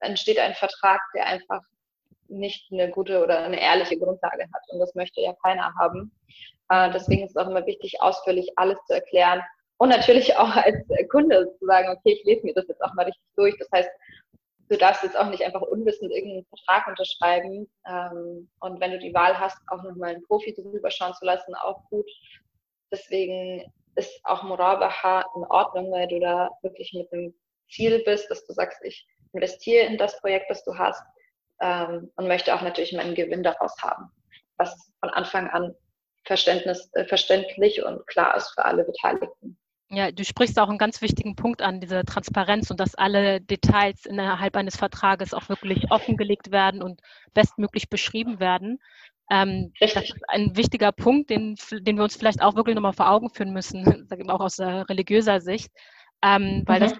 [0.02, 1.62] entsteht ein Vertrag, der einfach
[2.28, 4.64] nicht eine gute oder eine ehrliche Grundlage hat.
[4.70, 6.12] Und das möchte ja keiner haben.
[6.70, 9.42] Äh, deswegen ist es auch immer wichtig, ausführlich alles zu erklären.
[9.78, 10.78] Und natürlich auch als
[11.10, 13.56] Kunde zu sagen, okay, ich lese mir das jetzt auch mal richtig durch.
[13.58, 13.90] Das heißt,
[14.72, 17.70] du darfst jetzt auch nicht einfach unwissend irgendeinen Vertrag unterschreiben.
[17.86, 21.54] Ähm, und wenn du die Wahl hast, auch nochmal einen Profi drüber schauen zu lassen,
[21.56, 22.10] auch gut.
[22.90, 27.34] Deswegen ist auch Murabaha in Ordnung, weil du da wirklich mit dem
[27.70, 31.04] Ziel bist, dass du sagst, ich investiere in das Projekt, das du hast
[31.60, 34.10] ähm, und möchte auch natürlich meinen Gewinn daraus haben,
[34.58, 35.76] was von Anfang an
[36.26, 39.58] Verständnis, äh, verständlich und klar ist für alle Beteiligten.
[39.93, 44.06] Ja, du sprichst auch einen ganz wichtigen Punkt an, diese Transparenz und dass alle Details
[44.06, 47.01] innerhalb eines Vertrages auch wirklich offengelegt werden und
[47.34, 48.80] bestmöglich beschrieben werden.
[49.30, 53.10] Ähm, das ist ein wichtiger Punkt, den, den wir uns vielleicht auch wirklich nochmal vor
[53.10, 55.71] Augen führen müssen, auch aus religiöser Sicht,
[56.21, 56.84] ähm, weil mhm.
[56.84, 56.93] das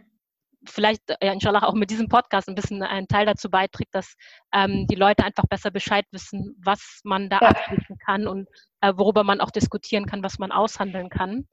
[0.66, 4.16] vielleicht, äh, ja, inshallah, auch mit diesem Podcast ein bisschen einen Teil dazu beiträgt, dass
[4.54, 7.48] ähm, die Leute einfach besser Bescheid wissen, was man da ja.
[7.50, 8.48] abschließen kann und
[8.82, 11.48] äh, worüber man auch diskutieren kann, was man aushandeln kann.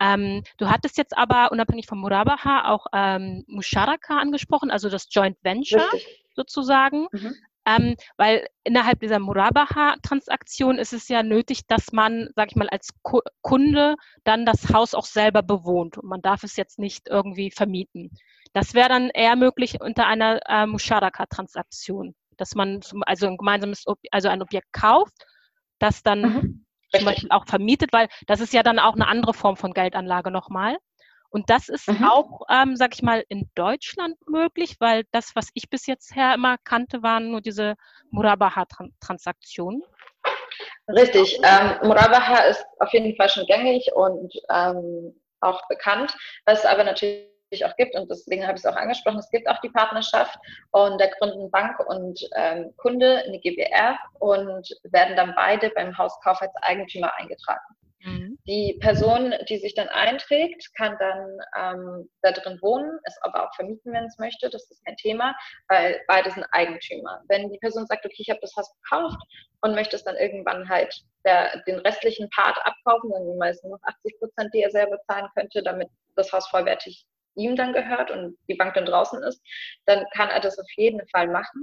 [0.00, 5.38] Ähm, du hattest jetzt aber unabhängig vom Murabaha auch ähm, Musharaka angesprochen, also das Joint
[5.42, 6.24] Venture Richtig.
[6.34, 7.06] sozusagen.
[7.12, 7.34] Mhm.
[7.68, 12.90] Ähm, weil innerhalb dieser Murabaha-Transaktion ist es ja nötig, dass man, sag ich mal, als
[13.42, 18.10] Kunde dann das Haus auch selber bewohnt und man darf es jetzt nicht irgendwie vermieten.
[18.52, 24.28] Das wäre dann eher möglich unter einer äh, Musharaka-Transaktion, dass man also ein gemeinsames, also
[24.28, 25.26] ein Objekt kauft,
[25.80, 26.65] das dann mhm.
[26.92, 30.30] Zum Beispiel auch vermietet, weil das ist ja dann auch eine andere Form von Geldanlage
[30.30, 30.76] nochmal.
[31.28, 32.04] Und das ist mhm.
[32.04, 36.34] auch, ähm, sag ich mal, in Deutschland möglich, weil das, was ich bis jetzt her
[36.34, 37.74] immer kannte, waren nur diese
[38.10, 39.82] Murabaha-Transaktionen.
[40.88, 41.38] Richtig.
[41.42, 47.35] Ähm, Murabaha ist auf jeden Fall schon gängig und ähm, auch bekannt, was aber natürlich
[47.64, 50.38] auch gibt und deswegen habe ich es auch angesprochen, es gibt auch die Partnerschaft
[50.72, 56.40] und da gründen Bank und ähm, Kunde eine GBR und werden dann beide beim Hauskauf
[56.40, 57.64] als Eigentümer eingetragen.
[58.06, 58.38] Mhm.
[58.46, 63.54] Die Person, die sich dann einträgt, kann dann ähm, da drin wohnen, es aber auch
[63.54, 64.48] vermieten, wenn es möchte.
[64.48, 65.34] Das ist kein Thema,
[65.68, 67.22] weil beide sind Eigentümer.
[67.28, 69.20] Wenn die Person sagt, okay, ich habe das Haus gekauft
[69.62, 73.82] und möchte es dann irgendwann halt der, den restlichen Part abkaufen, dann sind meistens noch
[73.82, 77.06] 80 Prozent, die er selber zahlen könnte, damit das Haus vollwertig
[77.36, 79.42] ihm dann gehört und die Bank dann draußen ist,
[79.86, 81.62] dann kann er das auf jeden Fall machen.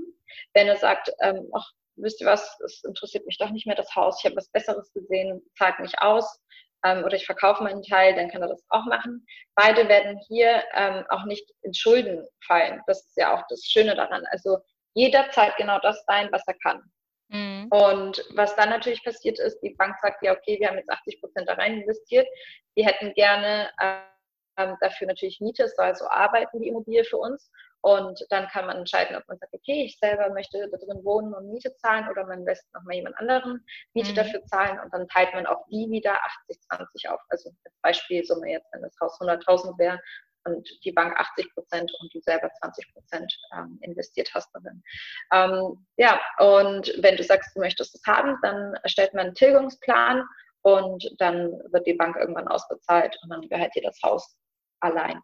[0.54, 3.96] Wenn er sagt, ähm, ach, wisst ihr was, es interessiert mich doch nicht mehr das
[3.96, 6.42] Haus, ich habe was Besseres gesehen, zahlt mich aus
[6.86, 9.26] ähm, oder ich verkaufe meinen Teil, dann kann er das auch machen.
[9.56, 12.82] Beide werden hier ähm, auch nicht in Schulden fallen.
[12.88, 14.26] Das ist ja auch das Schöne daran.
[14.32, 14.58] Also
[14.94, 16.82] jeder zahlt genau das sein, was er kann.
[17.30, 17.68] Mhm.
[17.70, 21.20] Und was dann natürlich passiert ist, die Bank sagt ja, okay, wir haben jetzt 80
[21.20, 22.28] Prozent da rein investiert,
[22.76, 23.70] wir hätten gerne
[24.58, 27.52] ähm, dafür natürlich Miete, es soll also arbeiten, die Immobilie für uns.
[27.82, 31.34] Und dann kann man entscheiden, ob man sagt, okay, ich selber möchte da drin wohnen
[31.34, 34.16] und Miete zahlen oder man lässt nochmal jemand anderen Miete mhm.
[34.16, 36.18] dafür zahlen und dann teilt man auch die wieder
[36.72, 37.20] 80-20 auf.
[37.28, 40.00] Also als Beispielsumme jetzt, wenn das Haus 100.000 wäre
[40.46, 44.82] und die Bank 80 Prozent und du selber 20 Prozent ähm, investiert hast darin.
[45.34, 50.24] Ähm, ja, und wenn du sagst, du möchtest es haben, dann erstellt man einen Tilgungsplan
[50.62, 54.38] und dann wird die Bank irgendwann ausbezahlt und dann gehört dir das Haus
[54.84, 55.20] allein.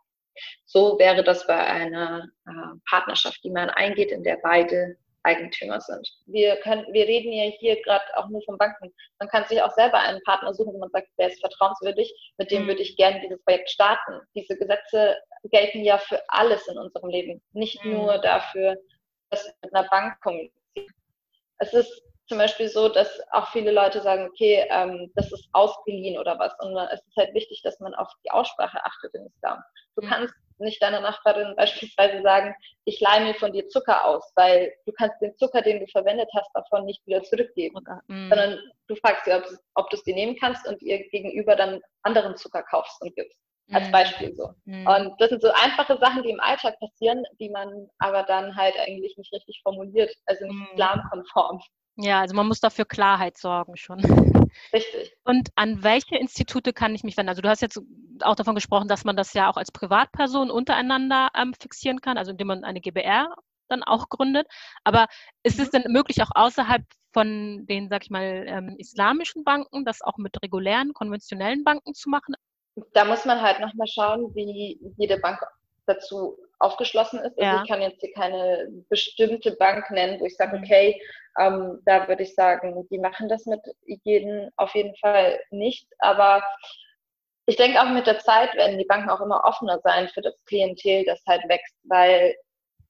[0.66, 2.52] So wäre das bei einer äh,
[2.90, 6.08] Partnerschaft, die man eingeht, in der beide Eigentümer sind.
[6.28, 8.94] Wir können, wir reden ja hier gerade auch nur von Banken.
[9.20, 12.52] Man kann sich auch selber einen Partner suchen, wo man sagt, der ist vertrauenswürdig, mit
[12.52, 12.68] dem mhm.
[12.68, 14.22] würde ich gerne dieses Projekt starten.
[14.34, 15.18] Diese Gesetze
[15.52, 17.94] gelten ja für alles in unserem Leben, nicht mhm.
[17.94, 18.78] nur dafür,
[19.30, 20.88] dass wir mit einer Bank kommunizieren.
[21.58, 26.18] Es ist zum Beispiel so, dass auch viele Leute sagen, okay, ähm, das ist ausgeliehen
[26.18, 26.54] oder was.
[26.60, 29.62] Und es ist halt wichtig, dass man auf die Aussprache achtet im Islam.
[29.96, 30.10] Du mhm.
[30.10, 32.54] kannst nicht deiner Nachbarin beispielsweise sagen,
[32.86, 36.30] ich leihe mir von dir Zucker aus, weil du kannst den Zucker, den du verwendet
[36.36, 37.84] hast, davon nicht wieder zurückgeben.
[38.08, 38.30] Mhm.
[38.30, 41.82] Sondern du fragst sie, ob, ob du es dir nehmen kannst und ihr gegenüber dann
[42.04, 43.38] anderen Zucker kaufst und gibst.
[43.72, 43.92] Als mhm.
[43.92, 44.50] Beispiel so.
[44.66, 44.88] Mhm.
[44.88, 48.76] Und das sind so einfache Sachen, die im Alltag passieren, die man aber dann halt
[48.80, 50.68] eigentlich nicht richtig formuliert, also nicht mhm.
[50.74, 51.62] islamkonform.
[52.02, 54.00] Ja, also man muss dafür Klarheit sorgen schon.
[54.74, 55.14] Richtig.
[55.26, 57.28] Und an welche Institute kann ich mich wenden?
[57.28, 57.82] Also du hast jetzt
[58.22, 62.32] auch davon gesprochen, dass man das ja auch als Privatperson untereinander ähm, fixieren kann, also
[62.32, 63.36] indem man eine GBR
[63.68, 64.48] dann auch gründet.
[64.86, 65.08] Aber
[65.44, 65.84] ist es mhm.
[65.84, 70.42] denn möglich, auch außerhalb von den, sag ich mal, ähm, islamischen Banken, das auch mit
[70.42, 72.34] regulären, konventionellen Banken zu machen?
[72.94, 75.40] Da muss man halt nochmal schauen, wie jede Bank
[75.86, 77.38] dazu aufgeschlossen ist.
[77.38, 77.64] Also ja.
[77.64, 80.64] ich kann jetzt hier keine bestimmte Bank nennen, wo ich sage, mhm.
[80.64, 81.02] okay,
[81.40, 83.62] ähm, da würde ich sagen, die machen das mit
[84.04, 85.88] jedem auf jeden Fall nicht.
[86.00, 86.44] Aber
[87.46, 90.36] ich denke auch mit der Zeit werden die Banken auch immer offener sein für das
[90.46, 92.36] Klientel, das halt wächst, weil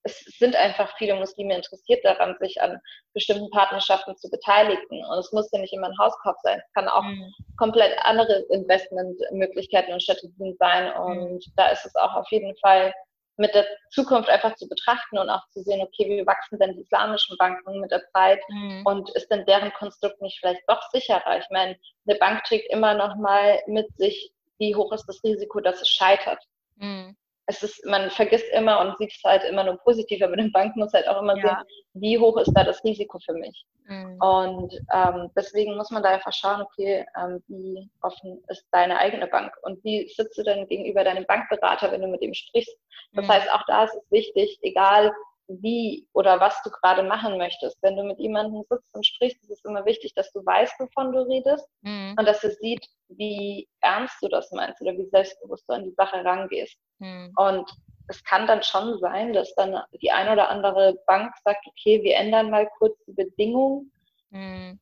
[0.03, 2.79] es sind einfach viele Muslime interessiert daran, sich an
[3.13, 5.05] bestimmten Partnerschaften zu beteiligen.
[5.05, 6.59] Und es muss ja nicht immer ein Hauskauf sein.
[6.65, 7.33] Es kann auch mhm.
[7.57, 10.85] komplett andere Investmentmöglichkeiten und Strategien sein.
[10.85, 11.01] Mhm.
[11.01, 11.53] Und mhm.
[11.57, 12.93] da ist es auch auf jeden Fall
[13.39, 16.81] mit der Zukunft einfach zu betrachten und auch zu sehen, okay, wie wachsen denn die
[16.81, 18.81] islamischen Banken mit der Zeit mhm.
[18.85, 21.39] und ist denn deren Konstrukt nicht vielleicht doch sicherer?
[21.39, 25.61] Ich meine, eine Bank trägt immer noch mal mit sich, wie hoch ist das Risiko,
[25.61, 26.43] dass es scheitert.
[26.75, 27.15] Mhm
[27.49, 30.75] es ist, man vergisst immer und sieht es halt immer nur positiv, aber eine Bank
[30.75, 31.41] muss halt auch immer ja.
[31.41, 31.57] sehen,
[31.93, 33.65] wie hoch ist da das Risiko für mich.
[33.85, 34.17] Mhm.
[34.21, 39.25] Und ähm, deswegen muss man da einfach schauen, okay, ähm, wie offen ist deine eigene
[39.25, 42.77] Bank und wie sitzt du denn gegenüber deinem Bankberater, wenn du mit ihm sprichst.
[43.13, 43.31] Das mhm.
[43.31, 45.11] heißt, auch da ist es wichtig, egal
[45.47, 47.81] wie oder was du gerade machen möchtest.
[47.81, 51.11] Wenn du mit jemandem sitzt und sprichst, ist es immer wichtig, dass du weißt, wovon
[51.11, 52.13] du redest mhm.
[52.15, 55.95] und dass er sieht, wie ernst du das meinst oder wie selbstbewusst du an die
[55.97, 56.77] Sache rangehst.
[56.99, 57.33] Mhm.
[57.35, 57.69] Und
[58.07, 62.15] es kann dann schon sein, dass dann die eine oder andere Bank sagt, okay, wir
[62.15, 63.91] ändern mal kurz die Bedingungen.
[64.31, 64.79] Mhm.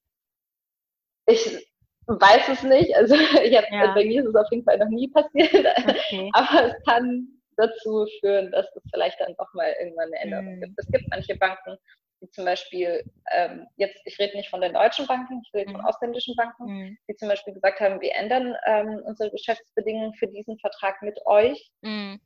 [1.25, 1.67] Ich
[2.07, 2.95] weiß es nicht.
[2.95, 3.93] Also ich hab, ja.
[3.93, 5.53] bei mir ist es auf jeden Fall noch nie passiert.
[5.53, 6.29] Okay.
[6.33, 7.27] Aber es kann
[7.57, 10.61] dazu führen, dass es vielleicht dann doch mal irgendwann eine Änderung mhm.
[10.61, 10.73] gibt.
[10.77, 11.77] Es gibt manche Banken,
[12.21, 15.75] die zum Beispiel, ähm, jetzt, ich rede nicht von den deutschen Banken, ich rede mhm.
[15.75, 16.97] von ausländischen Banken, mhm.
[17.07, 21.71] die zum Beispiel gesagt haben, wir ändern ähm, unsere Geschäftsbedingungen für diesen Vertrag mit euch.
[21.81, 22.19] Mhm.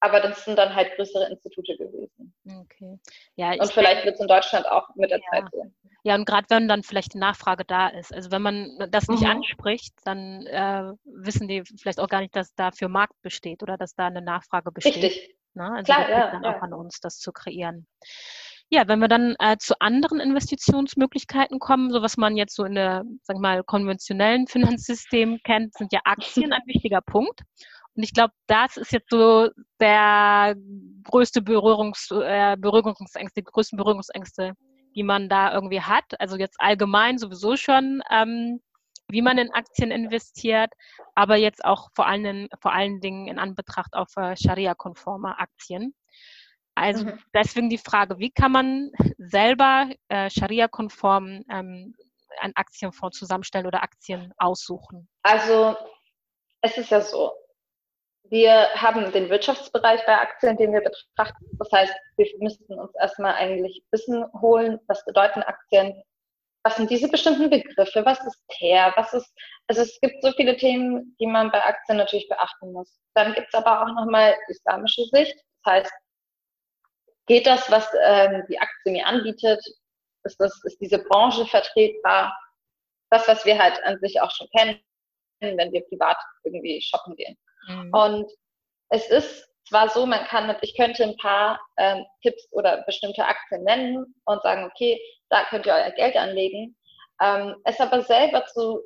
[0.00, 2.34] Aber das sind dann halt größere Institute gewesen.
[2.44, 2.98] Okay.
[3.36, 5.24] Ja, und vielleicht wird es in Deutschland auch mit der ja.
[5.30, 5.64] Zeit so.
[6.04, 8.12] Ja, und gerade wenn dann vielleicht die Nachfrage da ist.
[8.12, 9.30] Also wenn man das nicht mhm.
[9.30, 13.94] anspricht, dann äh, wissen die vielleicht auch gar nicht, dass dafür Markt besteht oder dass
[13.94, 14.96] da eine Nachfrage besteht.
[14.96, 15.36] Richtig.
[15.54, 15.70] Ne?
[15.70, 16.56] Also Klar, ja, dann ja.
[16.56, 17.86] auch an uns, das zu kreieren.
[18.74, 22.74] Ja, wenn wir dann äh, zu anderen Investitionsmöglichkeiten kommen, so was man jetzt so in
[22.74, 27.42] der, sag mal, konventionellen Finanzsystem kennt, sind ja Aktien ein wichtiger Punkt.
[27.94, 30.54] Und ich glaube, das ist jetzt so der
[31.04, 34.54] größte Berührungs, äh, Berührungsängste, die größten Berührungsängste,
[34.96, 36.18] die man da irgendwie hat.
[36.18, 38.62] Also jetzt allgemein sowieso schon, ähm,
[39.08, 40.72] wie man in Aktien investiert,
[41.14, 45.92] aber jetzt auch vor allen, vor allen Dingen in Anbetracht auf äh, Scharia-konforme Aktien.
[46.74, 47.18] Also mhm.
[47.34, 51.94] deswegen die Frage, wie kann man selber äh, Scharia-konform ähm,
[52.40, 55.08] einen Aktienfonds zusammenstellen oder Aktien aussuchen?
[55.22, 55.76] Also
[56.62, 57.32] es ist ja so,
[58.24, 61.46] wir haben den Wirtschaftsbereich bei Aktien, den wir betrachten.
[61.58, 66.02] Das heißt, wir müssten uns erstmal eigentlich Wissen holen, was bedeuten Aktien,
[66.64, 69.30] was sind diese bestimmten Begriffe, was ist TER, was ist,
[69.66, 72.98] also es gibt so viele Themen, die man bei Aktien natürlich beachten muss.
[73.14, 75.36] Dann gibt es aber auch nochmal islamische Sicht.
[75.64, 75.92] Das heißt,
[77.32, 79.64] geht das, was ähm, die Aktie mir anbietet,
[80.24, 82.36] ist, das, ist diese Branche vertretbar?
[83.10, 84.78] Das, was wir halt an sich auch schon kennen,
[85.40, 87.36] wenn wir privat irgendwie shoppen gehen.
[87.68, 87.90] Mhm.
[87.94, 88.32] Und
[88.90, 93.64] es ist zwar so, man kann, ich könnte ein paar ähm, Tipps oder bestimmte Aktien
[93.64, 96.76] nennen und sagen, okay, da könnt ihr euer Geld anlegen.
[97.22, 98.82] Ähm, es aber selber zu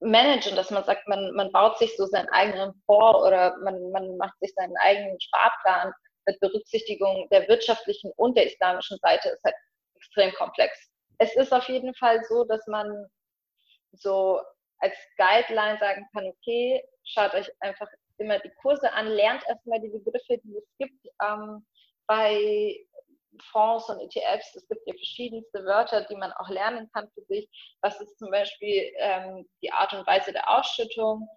[0.00, 4.16] managen, dass man sagt, man, man baut sich so seinen eigenen Fonds oder man, man
[4.16, 5.92] macht sich seinen eigenen Sparplan
[6.26, 9.54] mit Berücksichtigung der wirtschaftlichen und der islamischen Seite, ist halt
[9.96, 10.90] extrem komplex.
[11.18, 13.06] Es ist auf jeden Fall so, dass man
[13.92, 14.40] so
[14.78, 19.88] als Guideline sagen kann, okay, schaut euch einfach immer die Kurse an, lernt erstmal die
[19.88, 21.06] Begriffe, die es gibt.
[21.22, 21.64] Ähm,
[22.06, 22.76] bei
[23.50, 27.48] Fonds und ETFs, es gibt ja verschiedenste Wörter, die man auch lernen kann für sich.
[27.80, 31.28] Was ist zum Beispiel ähm, die Art und Weise der Ausschüttung?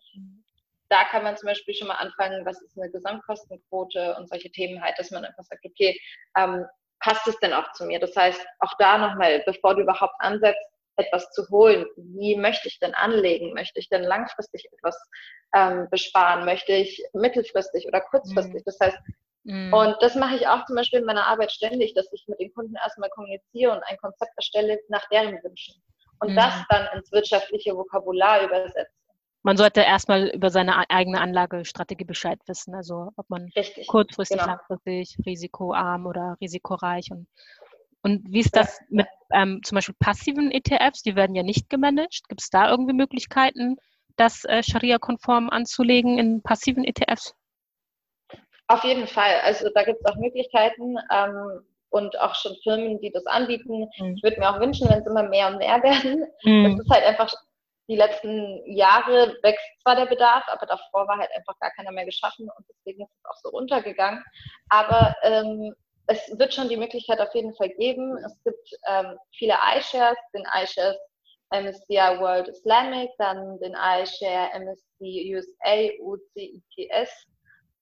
[0.89, 4.81] Da kann man zum Beispiel schon mal anfangen, was ist eine Gesamtkostenquote und solche Themen
[4.81, 5.99] halt, dass man einfach sagt, okay,
[6.37, 6.65] ähm,
[6.99, 7.99] passt es denn auch zu mir?
[7.99, 10.65] Das heißt, auch da nochmal, bevor du überhaupt ansetzt,
[10.97, 11.85] etwas zu holen.
[11.95, 13.53] Wie möchte ich denn anlegen?
[13.53, 14.97] Möchte ich denn langfristig etwas
[15.55, 16.45] ähm, besparen?
[16.45, 18.61] Möchte ich mittelfristig oder kurzfristig?
[18.61, 18.63] Mhm.
[18.65, 18.97] Das heißt,
[19.43, 19.73] mhm.
[19.73, 22.53] und das mache ich auch zum Beispiel in meiner Arbeit ständig, dass ich mit den
[22.53, 25.75] Kunden erstmal kommuniziere und ein Konzept erstelle nach deren Wünschen.
[26.19, 26.35] Und mhm.
[26.35, 28.96] das dann ins wirtschaftliche Vokabular übersetze.
[29.47, 34.49] Man sollte erstmal über seine eigene Anlagestrategie Bescheid wissen, also ob man Richtig, kurzfristig, genau.
[34.49, 37.27] langfristig, risikoarm oder risikoreich und
[38.03, 41.01] und wie ist das mit ähm, zum Beispiel passiven ETFs?
[41.01, 42.27] Die werden ja nicht gemanagt.
[42.27, 43.77] Gibt es da irgendwie Möglichkeiten,
[44.17, 47.33] das äh, Scharia-konform anzulegen in passiven ETFs?
[48.67, 49.39] Auf jeden Fall.
[49.43, 53.87] Also da gibt es auch Möglichkeiten ähm, und auch schon Firmen, die das anbieten.
[53.97, 54.15] Mhm.
[54.17, 56.25] Ich würde mir auch wünschen, wenn es immer mehr und mehr werden.
[56.43, 56.63] Mhm.
[56.65, 57.33] Das ist halt einfach,
[57.87, 62.05] die letzten Jahre wächst zwar der Bedarf, aber davor war halt einfach gar keiner mehr
[62.05, 64.23] geschaffen und deswegen ist es auch so runtergegangen.
[64.69, 65.73] Aber ähm,
[66.07, 68.17] es wird schon die Möglichkeit auf jeden Fall geben.
[68.17, 70.97] Es gibt ähm, viele iShares, den iShares
[71.51, 77.27] MSCI World Islamic, dann den iShare MSCI USA UCITS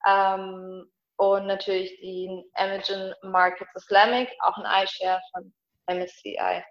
[0.07, 0.85] ähm,
[1.17, 5.51] und natürlich den Imagine Markets Islamic, auch ein iShare von
[5.87, 6.63] MSCI.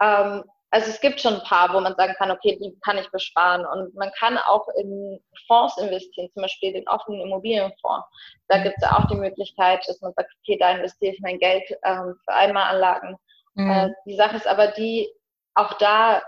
[0.00, 3.10] Ähm, also es gibt schon ein paar, wo man sagen kann, okay, die kann ich
[3.10, 3.66] besparen.
[3.66, 8.06] Und man kann auch in Fonds investieren, zum Beispiel den offenen Immobilienfonds.
[8.48, 8.62] Da mhm.
[8.62, 11.64] gibt es ja auch die Möglichkeit, dass man sagt, okay, da investiere ich mein Geld
[11.84, 13.16] ähm, für Einmalanlagen.
[13.54, 13.70] Mhm.
[13.70, 15.12] Äh, die Sache ist aber die,
[15.54, 16.22] auch da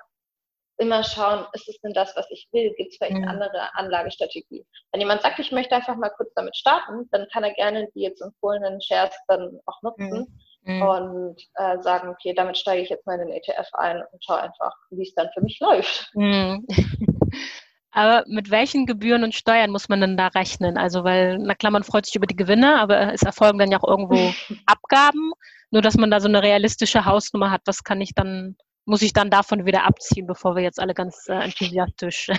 [0.77, 2.75] immer schauen, ist es denn das, was ich will?
[2.77, 3.27] Gibt es vielleicht mhm.
[3.27, 4.67] eine andere Anlagestrategie?
[4.93, 8.03] Wenn jemand sagt, ich möchte einfach mal kurz damit starten, dann kann er gerne die
[8.03, 10.29] jetzt empfohlenen Shares dann auch nutzen.
[10.29, 10.83] Mhm mhm.
[10.83, 14.43] und äh, sagen, okay, damit steige ich jetzt mal in den ETF ein und schaue
[14.43, 16.11] einfach, wie es dann für mich läuft.
[16.15, 16.67] Mhm.
[17.97, 20.77] Aber mit welchen Gebühren und Steuern muss man denn da rechnen?
[20.77, 23.79] Also, weil, na klar, man freut sich über die Gewinne, aber es erfolgen dann ja
[23.79, 24.35] auch irgendwo
[24.67, 25.31] Abgaben.
[25.71, 29.13] Nur, dass man da so eine realistische Hausnummer hat, was kann ich dann, muss ich
[29.13, 32.31] dann davon wieder abziehen, bevor wir jetzt alle ganz äh, enthusiastisch.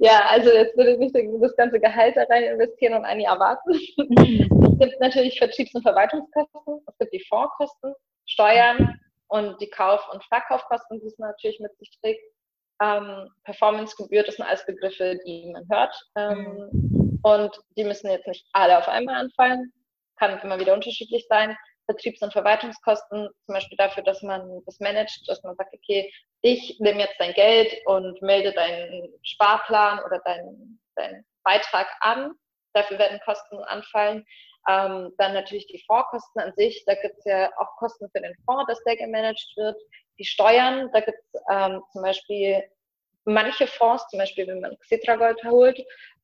[0.00, 3.38] Ja, also jetzt würde ich nicht das ganze Gehalt da rein investieren und ein Jahr
[3.38, 3.72] warten.
[3.72, 7.94] es gibt natürlich Vertriebs- und Verwaltungskosten, es gibt die Fondskosten,
[8.26, 12.22] Steuern und die Kauf- und Verkaufkosten, die es natürlich mit sich trägt.
[12.82, 15.94] Ähm, Performancegebühr, das sind alles Begriffe, die man hört.
[16.16, 17.20] Ähm, mhm.
[17.22, 19.72] Und die müssen jetzt nicht alle auf einmal anfallen,
[20.18, 21.56] kann immer wieder unterschiedlich sein.
[21.86, 26.10] Vertriebs- und Verwaltungskosten, zum Beispiel dafür, dass man das managt, dass man sagt, okay,
[26.44, 32.34] ich nehme jetzt dein Geld und melde deinen Sparplan oder deinen, deinen Beitrag an.
[32.74, 34.26] Dafür werden Kosten anfallen.
[34.68, 36.84] Ähm, dann natürlich die Fondskosten an sich.
[36.84, 39.80] Da gibt es ja auch Kosten für den Fonds, dass der gemanagt wird.
[40.18, 42.62] Die Steuern, da gibt es ähm, zum Beispiel
[43.24, 45.78] manche Fonds, zum Beispiel wenn man Xitragold holt,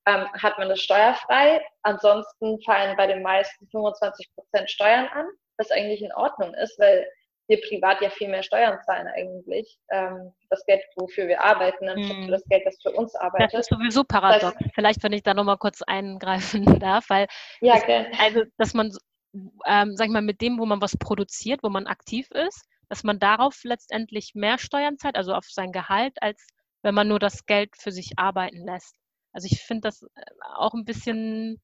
[0.07, 1.65] ähm, hat man das steuerfrei.
[1.83, 5.27] Ansonsten fallen bei den meisten 25 Prozent Steuern an
[5.61, 7.07] was eigentlich in Ordnung ist, weil
[7.51, 9.77] wir privat ja viel mehr Steuern zahlen eigentlich.
[9.91, 12.31] Ähm, das Geld, wofür wir arbeiten, anstatt hm.
[12.31, 13.53] das Geld, das für uns arbeitet.
[13.53, 14.57] Das ist sowieso paradox.
[14.57, 17.27] Das Vielleicht, wenn ich da nochmal kurz eingreifen darf, weil
[17.61, 18.93] ja, das, also, dass man,
[19.67, 23.03] ähm, sag ich mal, mit dem, wo man was produziert, wo man aktiv ist, dass
[23.03, 26.47] man darauf letztendlich mehr Steuern zahlt, also auf sein Gehalt, als
[26.83, 28.95] wenn man nur das Geld für sich arbeiten lässt.
[29.33, 30.23] Also ich finde das äh,
[30.55, 31.61] auch ein bisschen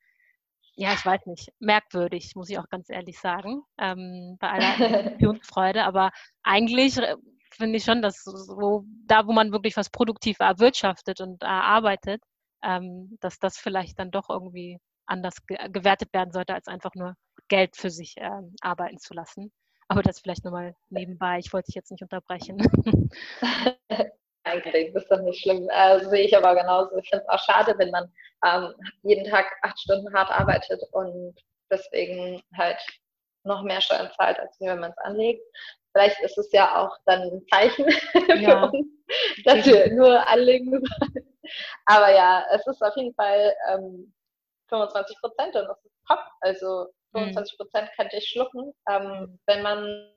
[0.77, 5.85] ja, ich weiß nicht, merkwürdig, muss ich auch ganz ehrlich sagen, ähm, bei aller Investitionsfreude.
[5.85, 6.11] Aber
[6.43, 7.17] eigentlich äh,
[7.51, 12.23] finde ich schon, dass so, da, wo man wirklich was produktiv erwirtschaftet und erarbeitet,
[12.63, 17.15] ähm, dass das vielleicht dann doch irgendwie anders ge gewertet werden sollte, als einfach nur
[17.49, 19.53] Geld für sich ähm, arbeiten zu lassen.
[19.89, 21.39] Aber das vielleicht nochmal nebenbei.
[21.39, 22.59] Ich wollte dich jetzt nicht unterbrechen.
[24.47, 24.93] eigentlich.
[24.93, 25.69] Das ist doch nicht schlimm.
[25.71, 26.97] Äh, sehe ich aber genauso.
[26.99, 28.13] Ich finde es auch schade, wenn man
[28.45, 31.35] ähm, jeden Tag acht Stunden hart arbeitet und
[31.71, 32.79] deswegen halt
[33.45, 35.43] noch mehr Steuern zahlt, als wenn man es anlegt.
[35.93, 37.89] Vielleicht ist es ja auch dann ein Zeichen
[38.41, 38.69] ja.
[38.69, 38.87] für uns,
[39.45, 41.37] dass wir nur anlegen sollen.
[41.87, 44.13] Aber ja, es ist auf jeden Fall ähm,
[44.69, 46.21] 25 Prozent und das ist top.
[46.41, 49.39] Also 25 Prozent könnte ich schlucken, ähm, mhm.
[49.47, 50.13] wenn man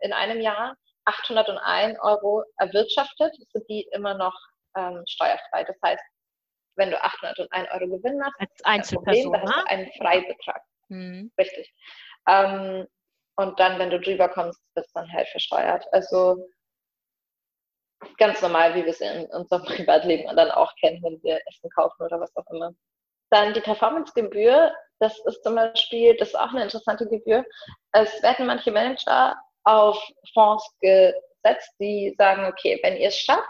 [0.00, 0.76] in einem Jahr
[1.06, 4.34] 801 Euro erwirtschaftet, sind die immer noch
[4.76, 5.64] ähm, steuerfrei.
[5.64, 6.02] Das heißt,
[6.76, 10.62] wenn du 801 Euro Gewinn machst, als Einzelperson, Problem, dann hast du einen Freibetrag.
[10.88, 11.32] Mhm.
[11.38, 11.74] Richtig.
[12.28, 12.86] Ähm,
[13.36, 15.86] und dann, wenn du drüber kommst, wird es dann halt versteuert.
[15.92, 16.48] Also
[18.18, 22.02] ganz normal, wie wir es in unserem Privatleben dann auch kennen, wenn wir Essen kaufen
[22.02, 22.72] oder was auch immer.
[23.30, 27.44] Dann die Performancegebühr, das ist zum Beispiel, das ist auch eine interessante Gebühr.
[27.92, 29.36] Es werden manche Manager
[29.66, 30.00] auf
[30.32, 33.42] Fonds gesetzt, die sagen, okay, wenn ihr es schafft,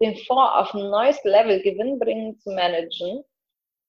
[0.00, 3.24] den Fonds auf ein neues Level gewinnbringend zu managen,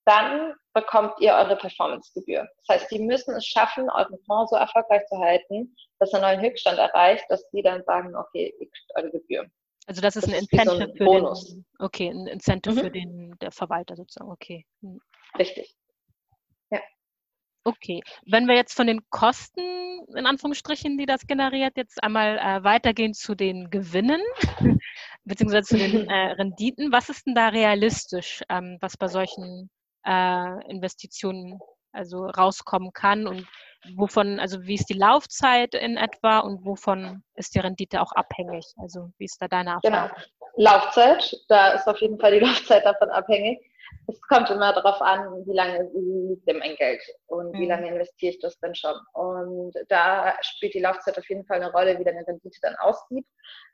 [0.06, 2.48] dann bekommt ihr eure Performancegebühr.
[2.66, 6.40] Das heißt, die müssen es schaffen, euren Fonds so erfolgreich zu halten, dass er einen
[6.40, 9.46] neuen Höchststand erreicht, dass die dann sagen, okay, ihr kriegt eure Gebühr.
[9.86, 11.48] Also das ist das ein Incentive so ein für Bonus.
[11.50, 12.80] den, okay, ein Incentive mhm.
[12.80, 14.66] für den der Verwalter sozusagen, okay.
[14.82, 15.02] Hm.
[15.38, 15.76] Richtig.
[17.68, 18.02] Okay.
[18.26, 19.60] Wenn wir jetzt von den Kosten,
[20.16, 24.22] in Anführungsstrichen, die das generiert, jetzt einmal äh, weitergehen zu den Gewinnen,
[25.26, 29.70] beziehungsweise zu den äh, Renditen, was ist denn da realistisch, ähm, was bei solchen
[30.06, 31.60] äh, Investitionen
[31.92, 33.46] also rauskommen kann und
[33.98, 38.66] wovon, also wie ist die Laufzeit in etwa und wovon ist die Rendite auch abhängig?
[38.78, 39.98] Also wie ist da deine genau.
[39.98, 40.16] Erfahrung?
[40.16, 40.72] Genau.
[40.72, 43.60] Laufzeit, da ist auf jeden Fall die Laufzeit davon abhängig.
[44.08, 47.60] Es kommt immer darauf an, wie lange liegt denn mein Geld und mhm.
[47.60, 48.96] wie lange investiere ich das denn schon.
[49.14, 53.26] Und da spielt die Laufzeit auf jeden Fall eine Rolle, wie deine Rendite dann aussieht.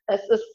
[0.08, 0.46] Es ist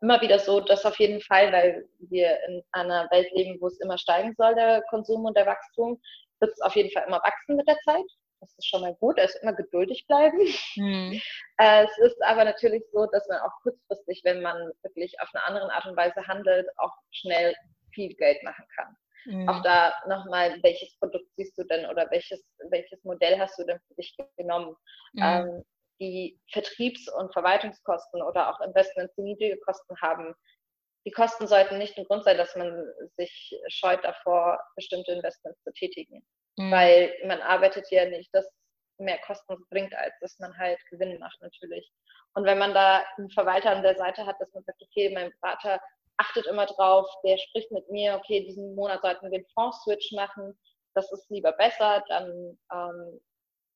[0.00, 3.80] immer wieder so, dass auf jeden Fall, weil wir in einer Welt leben, wo es
[3.80, 6.00] immer steigen soll, der Konsum und der Wachstum,
[6.40, 8.04] wird es auf jeden Fall immer wachsen mit der Zeit.
[8.40, 10.38] Das ist schon mal gut, also immer geduldig bleiben.
[10.76, 11.20] Mhm.
[11.58, 15.72] es ist aber natürlich so, dass man auch kurzfristig, wenn man wirklich auf eine andere
[15.72, 17.54] Art und Weise handelt, auch schnell
[17.92, 18.96] viel Geld machen kann.
[19.26, 19.48] Mhm.
[19.48, 23.78] Auch da nochmal, welches Produkt siehst du denn oder welches, welches Modell hast du denn
[23.86, 24.74] für dich genommen?
[25.12, 25.22] Mhm.
[25.22, 25.64] Ähm,
[26.00, 30.34] die Vertriebs- und Verwaltungskosten oder auch Investments, die niedrige Kosten haben,
[31.06, 32.84] die Kosten sollten nicht ein Grund sein, dass man
[33.16, 36.22] sich scheut davor, bestimmte Investments zu tätigen.
[36.56, 36.70] Mhm.
[36.70, 38.50] Weil man arbeitet ja nicht, dass
[38.98, 41.90] mehr Kosten bringt, als dass man halt Gewinn macht natürlich.
[42.34, 45.32] Und wenn man da einen Verwalter an der Seite hat, dass man sagt, okay, mein
[45.40, 45.80] Berater
[46.20, 50.58] achtet immer drauf, der spricht mit mir, okay, diesen Monat sollten wir den Fonds-Switch machen,
[50.94, 53.20] das ist lieber besser, dann ähm,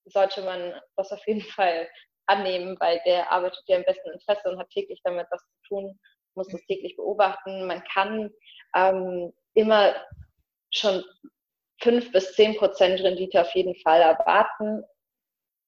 [0.05, 1.89] sollte man das auf jeden Fall
[2.27, 5.99] annehmen, weil der arbeitet ja im besten Interesse und hat täglich damit was zu tun,
[6.35, 7.67] muss das täglich beobachten.
[7.67, 8.31] Man kann
[8.75, 9.95] ähm, immer
[10.73, 11.05] schon
[11.81, 14.85] fünf bis zehn Prozent Rendite auf jeden Fall erwarten.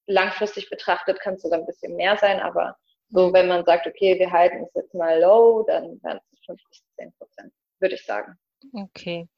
[0.08, 2.76] Langfristig betrachtet kann es sogar ein bisschen mehr sein, aber
[3.10, 6.60] so, wenn man sagt, okay, wir halten es jetzt mal low, dann wären es fünf
[6.68, 8.36] bis zehn Prozent, würde ich sagen.
[8.72, 9.28] Okay.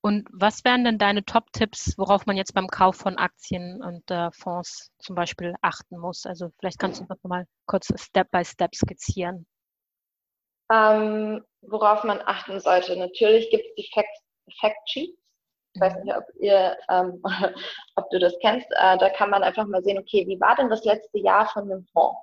[0.00, 4.30] Und was wären denn deine Top-Tipps, worauf man jetzt beim Kauf von Aktien und äh,
[4.30, 6.24] Fonds zum Beispiel achten muss?
[6.24, 9.46] Also vielleicht kannst du das nochmal kurz Step by Step skizzieren.
[10.70, 12.96] Ähm, worauf man achten sollte.
[12.96, 14.16] Natürlich gibt es die Fact,
[14.60, 15.18] Fact Sheets.
[15.74, 17.20] Ich weiß nicht, ob ihr, ähm,
[17.96, 18.68] ob du das kennst.
[18.72, 21.68] Äh, da kann man einfach mal sehen, okay, wie war denn das letzte Jahr von
[21.68, 22.18] dem Fonds?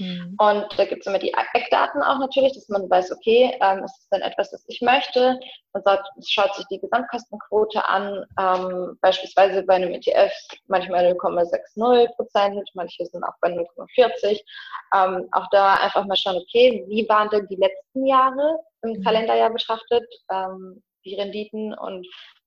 [0.00, 0.34] Mhm.
[0.38, 3.98] Und da gibt es immer die Eckdaten auch natürlich, dass man weiß, okay, ähm, ist
[4.00, 5.38] es denn etwas, das ich möchte?
[5.74, 10.32] Man sagt, schaut sich die Gesamtkostenquote an, ähm, beispielsweise bei einem ETF
[10.68, 14.40] manchmal 0,60 Prozent, manche sind auch bei 0,40.
[14.94, 19.04] Ähm, auch da einfach mal schauen, okay, wie waren denn die letzten Jahre im mhm.
[19.04, 22.06] Kalenderjahr betrachtet, ähm, die Renditen und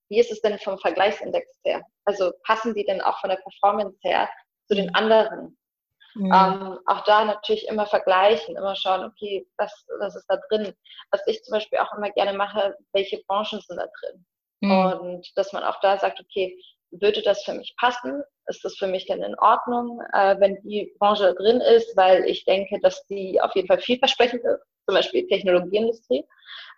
[0.09, 1.81] wie ist es denn vom Vergleichsindex her?
[2.05, 4.27] Also passen die denn auch von der Performance her
[4.67, 4.95] zu den mhm.
[4.95, 5.57] anderen?
[6.15, 6.31] Mhm.
[6.33, 10.73] Ähm, auch da natürlich immer vergleichen, immer schauen, okay, was, was ist da drin?
[11.11, 14.25] Was ich zum Beispiel auch immer gerne mache, welche Branchen sind da drin?
[14.61, 14.71] Mhm.
[14.71, 16.57] Und dass man auch da sagt, okay,
[16.91, 18.23] würde das für mich passen?
[18.47, 22.45] Ist das für mich denn in Ordnung, äh, wenn die Branche drin ist, weil ich
[22.45, 26.25] denke, dass die auf jeden Fall vielversprechend ist, zum Beispiel Technologieindustrie.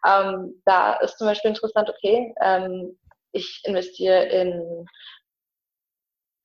[0.07, 2.97] Ähm, da ist zum Beispiel interessant, okay, ähm,
[3.31, 4.88] ich investiere in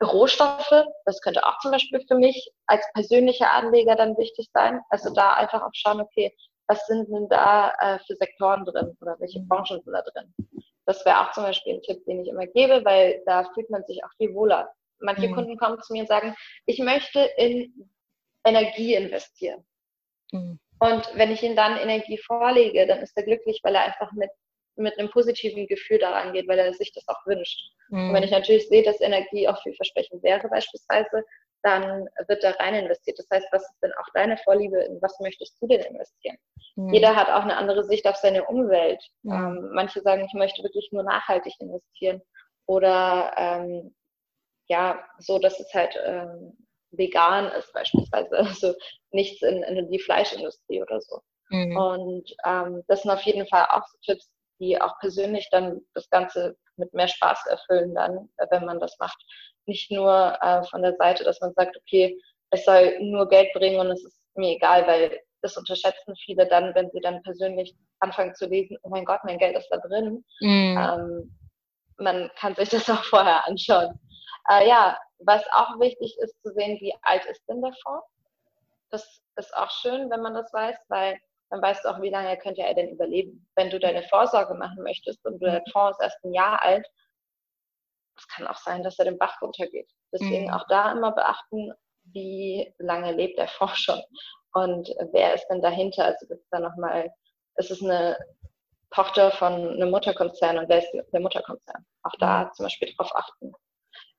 [0.03, 4.80] Rohstoffe, das könnte auch zum Beispiel für mich als persönlicher Anleger dann wichtig sein.
[4.88, 6.34] Also da einfach auch schauen, okay,
[6.66, 10.32] was sind denn da äh, für Sektoren drin oder welche Branchen sind da drin.
[10.86, 13.84] Das wäre auch zum Beispiel ein Tipp, den ich immer gebe, weil da fühlt man
[13.84, 14.72] sich auch viel wohler.
[15.01, 15.34] Manche mhm.
[15.34, 16.34] Kunden kommen zu mir und sagen,
[16.66, 17.90] ich möchte in
[18.44, 19.64] Energie investieren.
[20.32, 20.59] Mhm.
[20.78, 24.30] Und wenn ich ihnen dann Energie vorlege, dann ist er glücklich, weil er einfach mit
[24.77, 27.73] mit einem positiven Gefühl daran geht, weil er sich das auch wünscht.
[27.89, 28.09] Mhm.
[28.09, 31.25] Und wenn ich natürlich sehe, dass Energie auch vielversprechend wäre beispielsweise,
[31.62, 33.18] dann wird da rein investiert.
[33.18, 34.81] Das heißt, was ist denn auch deine Vorliebe?
[34.83, 36.37] In was möchtest du denn investieren?
[36.77, 36.93] Mhm.
[36.93, 39.03] Jeder hat auch eine andere Sicht auf seine Umwelt.
[39.23, 39.33] Mhm.
[39.33, 42.23] Ähm, manche sagen, ich möchte wirklich nur nachhaltig investieren.
[42.66, 43.95] Oder ähm,
[44.68, 46.57] ja, so, dass es halt ähm,
[46.93, 48.31] vegan ist beispielsweise.
[48.39, 48.75] Also
[49.11, 51.21] nichts in, in die Fleischindustrie oder so.
[51.51, 51.77] Mhm.
[51.77, 56.08] Und ähm, das sind auf jeden Fall auch so Tipps, die auch persönlich dann das
[56.11, 59.18] Ganze mit mehr Spaß erfüllen dann, äh, wenn man das macht.
[59.66, 62.16] Nicht nur äh, von der Seite, dass man sagt, okay,
[62.50, 66.74] es soll nur Geld bringen und es ist mir egal, weil das unterschätzen viele dann,
[66.74, 70.24] wenn sie dann persönlich anfangen zu lesen, oh mein Gott, mein Geld ist da drin.
[70.40, 70.78] Mhm.
[70.78, 71.38] Ähm,
[71.96, 73.98] man kann sich das auch vorher anschauen.
[74.50, 78.06] Äh, ja, was auch wichtig ist zu sehen, wie alt ist denn der Fonds?
[78.90, 81.18] Das ist auch schön, wenn man das weiß, weil
[81.51, 83.46] dann weißt du auch, wie lange könnte er denn überleben.
[83.57, 86.86] Wenn du deine Vorsorge machen möchtest und der Fonds ist erst ein Jahr alt,
[88.16, 89.90] es kann auch sein, dass er den Bach runtergeht.
[90.12, 90.53] Deswegen mhm.
[90.53, 91.72] auch da immer beachten,
[92.05, 94.01] wie lange lebt der Fonds schon
[94.53, 96.05] und wer ist denn dahinter?
[96.05, 97.11] Also gibt es da nochmal,
[97.57, 98.16] ist es eine
[98.90, 101.84] Tochter von einem Mutterkonzern und wer ist der Mutterkonzern?
[102.03, 103.53] Auch da zum Beispiel drauf achten.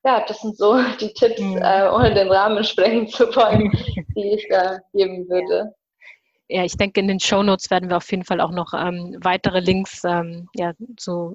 [0.04, 1.62] Ja, das sind so die Tipps, mhm.
[1.62, 3.72] äh, ohne den Rahmen sprengen zu wollen,
[4.16, 5.74] die ich da geben würde
[6.52, 9.16] ja, ich denke, in den Show Notes werden wir auf jeden Fall auch noch ähm,
[9.22, 11.34] weitere Links, ähm, ja, so,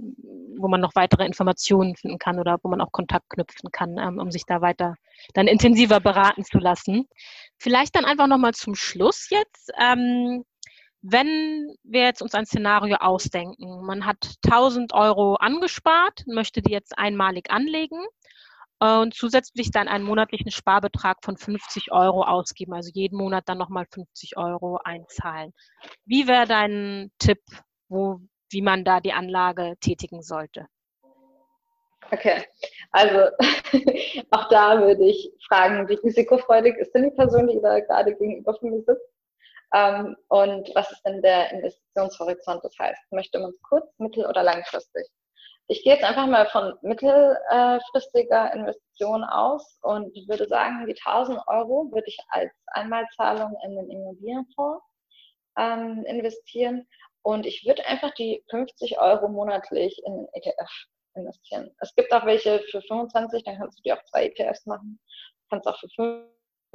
[0.58, 4.18] wo man noch weitere Informationen finden kann oder wo man auch Kontakt knüpfen kann, ähm,
[4.18, 4.96] um sich da weiter
[5.32, 7.08] dann intensiver beraten zu lassen.
[7.56, 9.72] Vielleicht dann einfach nochmal zum Schluss jetzt.
[9.80, 10.44] Ähm,
[11.00, 16.98] wenn wir jetzt uns ein Szenario ausdenken, man hat 1000 Euro angespart, möchte die jetzt
[16.98, 18.00] einmalig anlegen
[18.78, 23.86] und zusätzlich dann einen monatlichen Sparbetrag von 50 Euro ausgeben, also jeden Monat dann nochmal
[23.90, 25.52] 50 Euro einzahlen.
[26.04, 27.40] Wie wäre dein Tipp,
[27.88, 28.20] wo,
[28.50, 30.66] wie man da die Anlage tätigen sollte?
[32.12, 32.44] Okay,
[32.92, 33.30] also
[34.30, 38.54] auch da würde ich fragen, wie risikofreudig ist denn die Person, die da gerade gegenüber
[38.54, 39.16] von mir sitzt?
[39.74, 42.62] Ähm, und was ist denn der Investitionshorizont?
[42.62, 45.06] Das heißt, möchte man kurz, mittel- oder langfristig?
[45.68, 51.90] Ich gehe jetzt einfach mal von mittelfristiger Investition aus und würde sagen, die 1000 Euro
[51.90, 54.84] würde ich als Einmalzahlung in den Immobilienfonds
[55.58, 56.86] ähm, investieren
[57.22, 60.70] und ich würde einfach die 50 Euro monatlich in den ETF
[61.16, 61.74] investieren.
[61.80, 65.00] Es gibt auch welche für 25, dann kannst du dir auch zwei ETFs machen.
[65.50, 65.88] Kannst auch für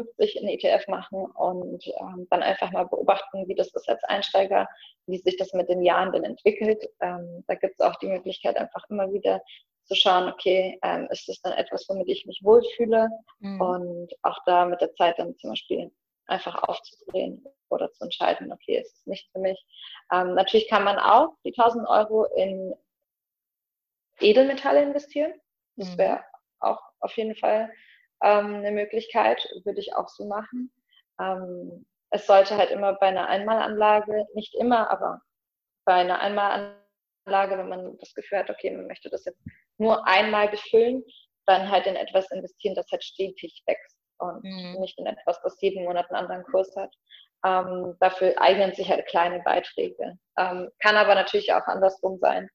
[0.04, 4.68] 50 in ETF machen und ähm, dann einfach mal beobachten, wie das ist als Einsteiger,
[5.08, 6.84] wie sich das mit den Jahren dann entwickelt.
[7.02, 9.42] Ähm, da gibt es auch die Möglichkeit, einfach immer wieder
[9.86, 13.62] zu schauen, okay, ähm, ist das dann etwas, womit ich mich wohlfühle mhm.
[13.62, 15.92] und auch da mit der Zeit dann zum Beispiel
[16.28, 19.62] einfach aufzudrehen oder zu entscheiden, okay, ist es nicht für mich.
[20.12, 22.74] Ähm, natürlich kann man auch die 1000 Euro in
[24.20, 25.34] Edelmetalle investieren.
[25.76, 25.98] Das mhm.
[25.98, 26.24] wäre
[26.60, 27.72] auch auf jeden Fall
[28.22, 30.72] ähm, eine Möglichkeit, würde ich auch so machen.
[31.20, 35.22] Ähm, es sollte halt immer bei einer Einmalanlage, nicht immer, aber
[35.86, 39.42] bei einer Einmalanlage, wenn man das Gefühl hat, okay, man möchte das jetzt
[39.78, 41.04] nur einmal befüllen,
[41.46, 44.78] dann halt in etwas investieren, das halt stetig wächst und mhm.
[44.80, 46.94] nicht in etwas, das jeden Monat einen anderen Kurs hat.
[47.44, 50.18] Ähm, dafür eignen sich halt kleine Beiträge.
[50.38, 52.48] Ähm, kann aber natürlich auch andersrum sein.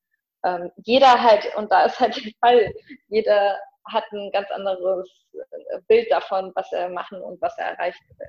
[0.44, 2.72] Ähm, jeder halt, und da ist halt der Fall,
[3.08, 3.58] jeder
[3.90, 8.28] hat ein ganz anderes äh, Bild davon, was er machen und was er erreichen will.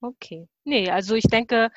[0.00, 0.48] Okay.
[0.64, 1.70] Nee, also ich denke,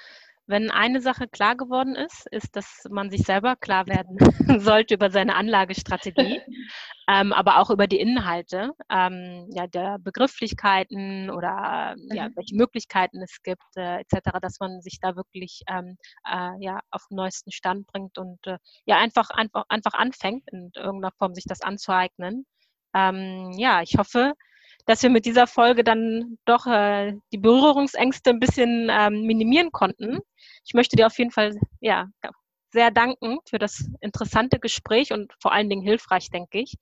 [0.47, 4.18] wenn eine Sache klar geworden ist, ist, dass man sich selber klar werden
[4.62, 6.41] sollte über seine Anlagestrategie,
[7.08, 12.34] ähm, aber auch über die Inhalte, ähm, ja, der Begrifflichkeiten oder ja, mhm.
[12.36, 15.97] welche Möglichkeiten es gibt, äh, etc., dass man sich da wirklich ähm,
[16.30, 20.72] äh, ja, auf den neuesten Stand bringt und äh, ja einfach, einfach, einfach anfängt, in
[20.76, 22.45] irgendeiner Form sich das anzueignen
[22.93, 24.33] ähm, ja, ich hoffe,
[24.85, 30.19] dass wir mit dieser Folge dann doch äh, die Berührungsängste ein bisschen ähm, minimieren konnten.
[30.65, 32.07] Ich möchte dir auf jeden Fall ja,
[32.71, 36.75] sehr danken für das interessante Gespräch und vor allen Dingen hilfreich, denke ich.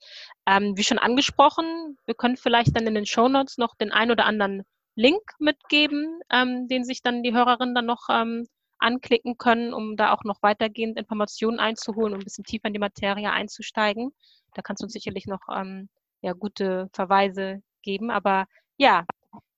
[0.45, 4.11] Ähm, wie schon angesprochen, wir können vielleicht dann in den Show Notes noch den ein
[4.11, 4.63] oder anderen
[4.95, 8.47] Link mitgeben, ähm, den sich dann die Hörerinnen dann noch ähm,
[8.79, 12.79] anklicken können, um da auch noch weitergehend Informationen einzuholen und ein bisschen tiefer in die
[12.79, 14.11] Materie einzusteigen.
[14.53, 15.89] Da kannst du uns sicherlich noch ähm,
[16.21, 18.11] ja, gute Verweise geben.
[18.11, 18.45] Aber
[18.77, 19.05] ja,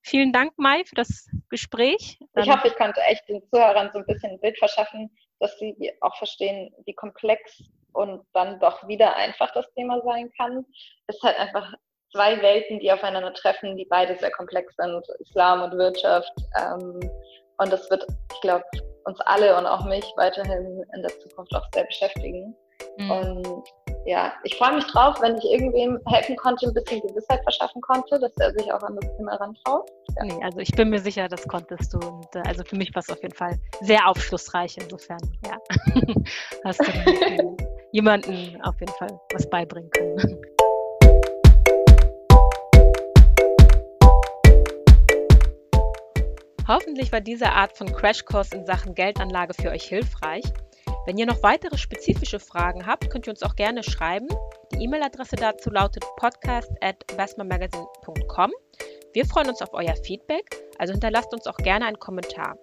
[0.01, 2.19] vielen Dank, Mai, für das Gespräch.
[2.33, 5.09] Dann ich hoffe, ich konnte echt den Zuhörern so ein bisschen ein Bild verschaffen,
[5.39, 10.65] dass sie auch verstehen, wie komplex und dann doch wieder einfach das Thema sein kann.
[11.07, 11.73] Es ist halt einfach
[12.11, 16.31] zwei Welten, die aufeinander treffen, die beide sehr komplex sind, Islam und Wirtschaft.
[16.59, 16.99] Ähm,
[17.57, 18.63] und das wird, ich glaube,
[19.05, 22.55] uns alle und auch mich weiterhin in der Zukunft auch sehr beschäftigen.
[22.97, 23.11] Mhm.
[23.11, 23.63] Und
[24.05, 28.19] ja, ich freue mich drauf, wenn ich irgendwem helfen konnte, ein bisschen Gewissheit verschaffen konnte,
[28.19, 29.89] dass er sich auch an das Thema rantraut.
[30.17, 30.23] Ja.
[30.25, 31.99] Nee, also ich bin mir sicher, das konntest du.
[31.99, 34.77] Und äh, also für mich war es auf jeden Fall sehr aufschlussreich.
[34.77, 35.57] Insofern, ja,
[36.65, 37.57] hast du
[37.91, 40.41] jemanden auf jeden Fall was beibringen können.
[46.67, 50.43] Hoffentlich war diese Art von Crashkurs in Sachen Geldanlage für euch hilfreich.
[51.05, 54.27] Wenn ihr noch weitere spezifische Fragen habt, könnt ihr uns auch gerne schreiben.
[54.71, 58.51] Die E-Mail-Adresse dazu lautet podcast@investmentmagazine.com.
[59.13, 62.55] Wir freuen uns auf euer Feedback, also hinterlasst uns auch gerne einen Kommentar.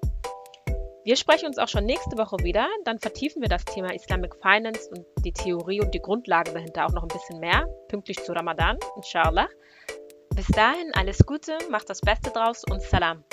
[1.05, 2.67] Wir sprechen uns auch schon nächste Woche wieder.
[2.85, 6.93] Dann vertiefen wir das Thema Islamic Finance und die Theorie und die Grundlagen dahinter auch
[6.93, 9.49] noch ein bisschen mehr, pünktlich zu Ramadan, inshallah.
[10.35, 13.25] Bis dahin alles Gute, macht das Beste draus und Salam.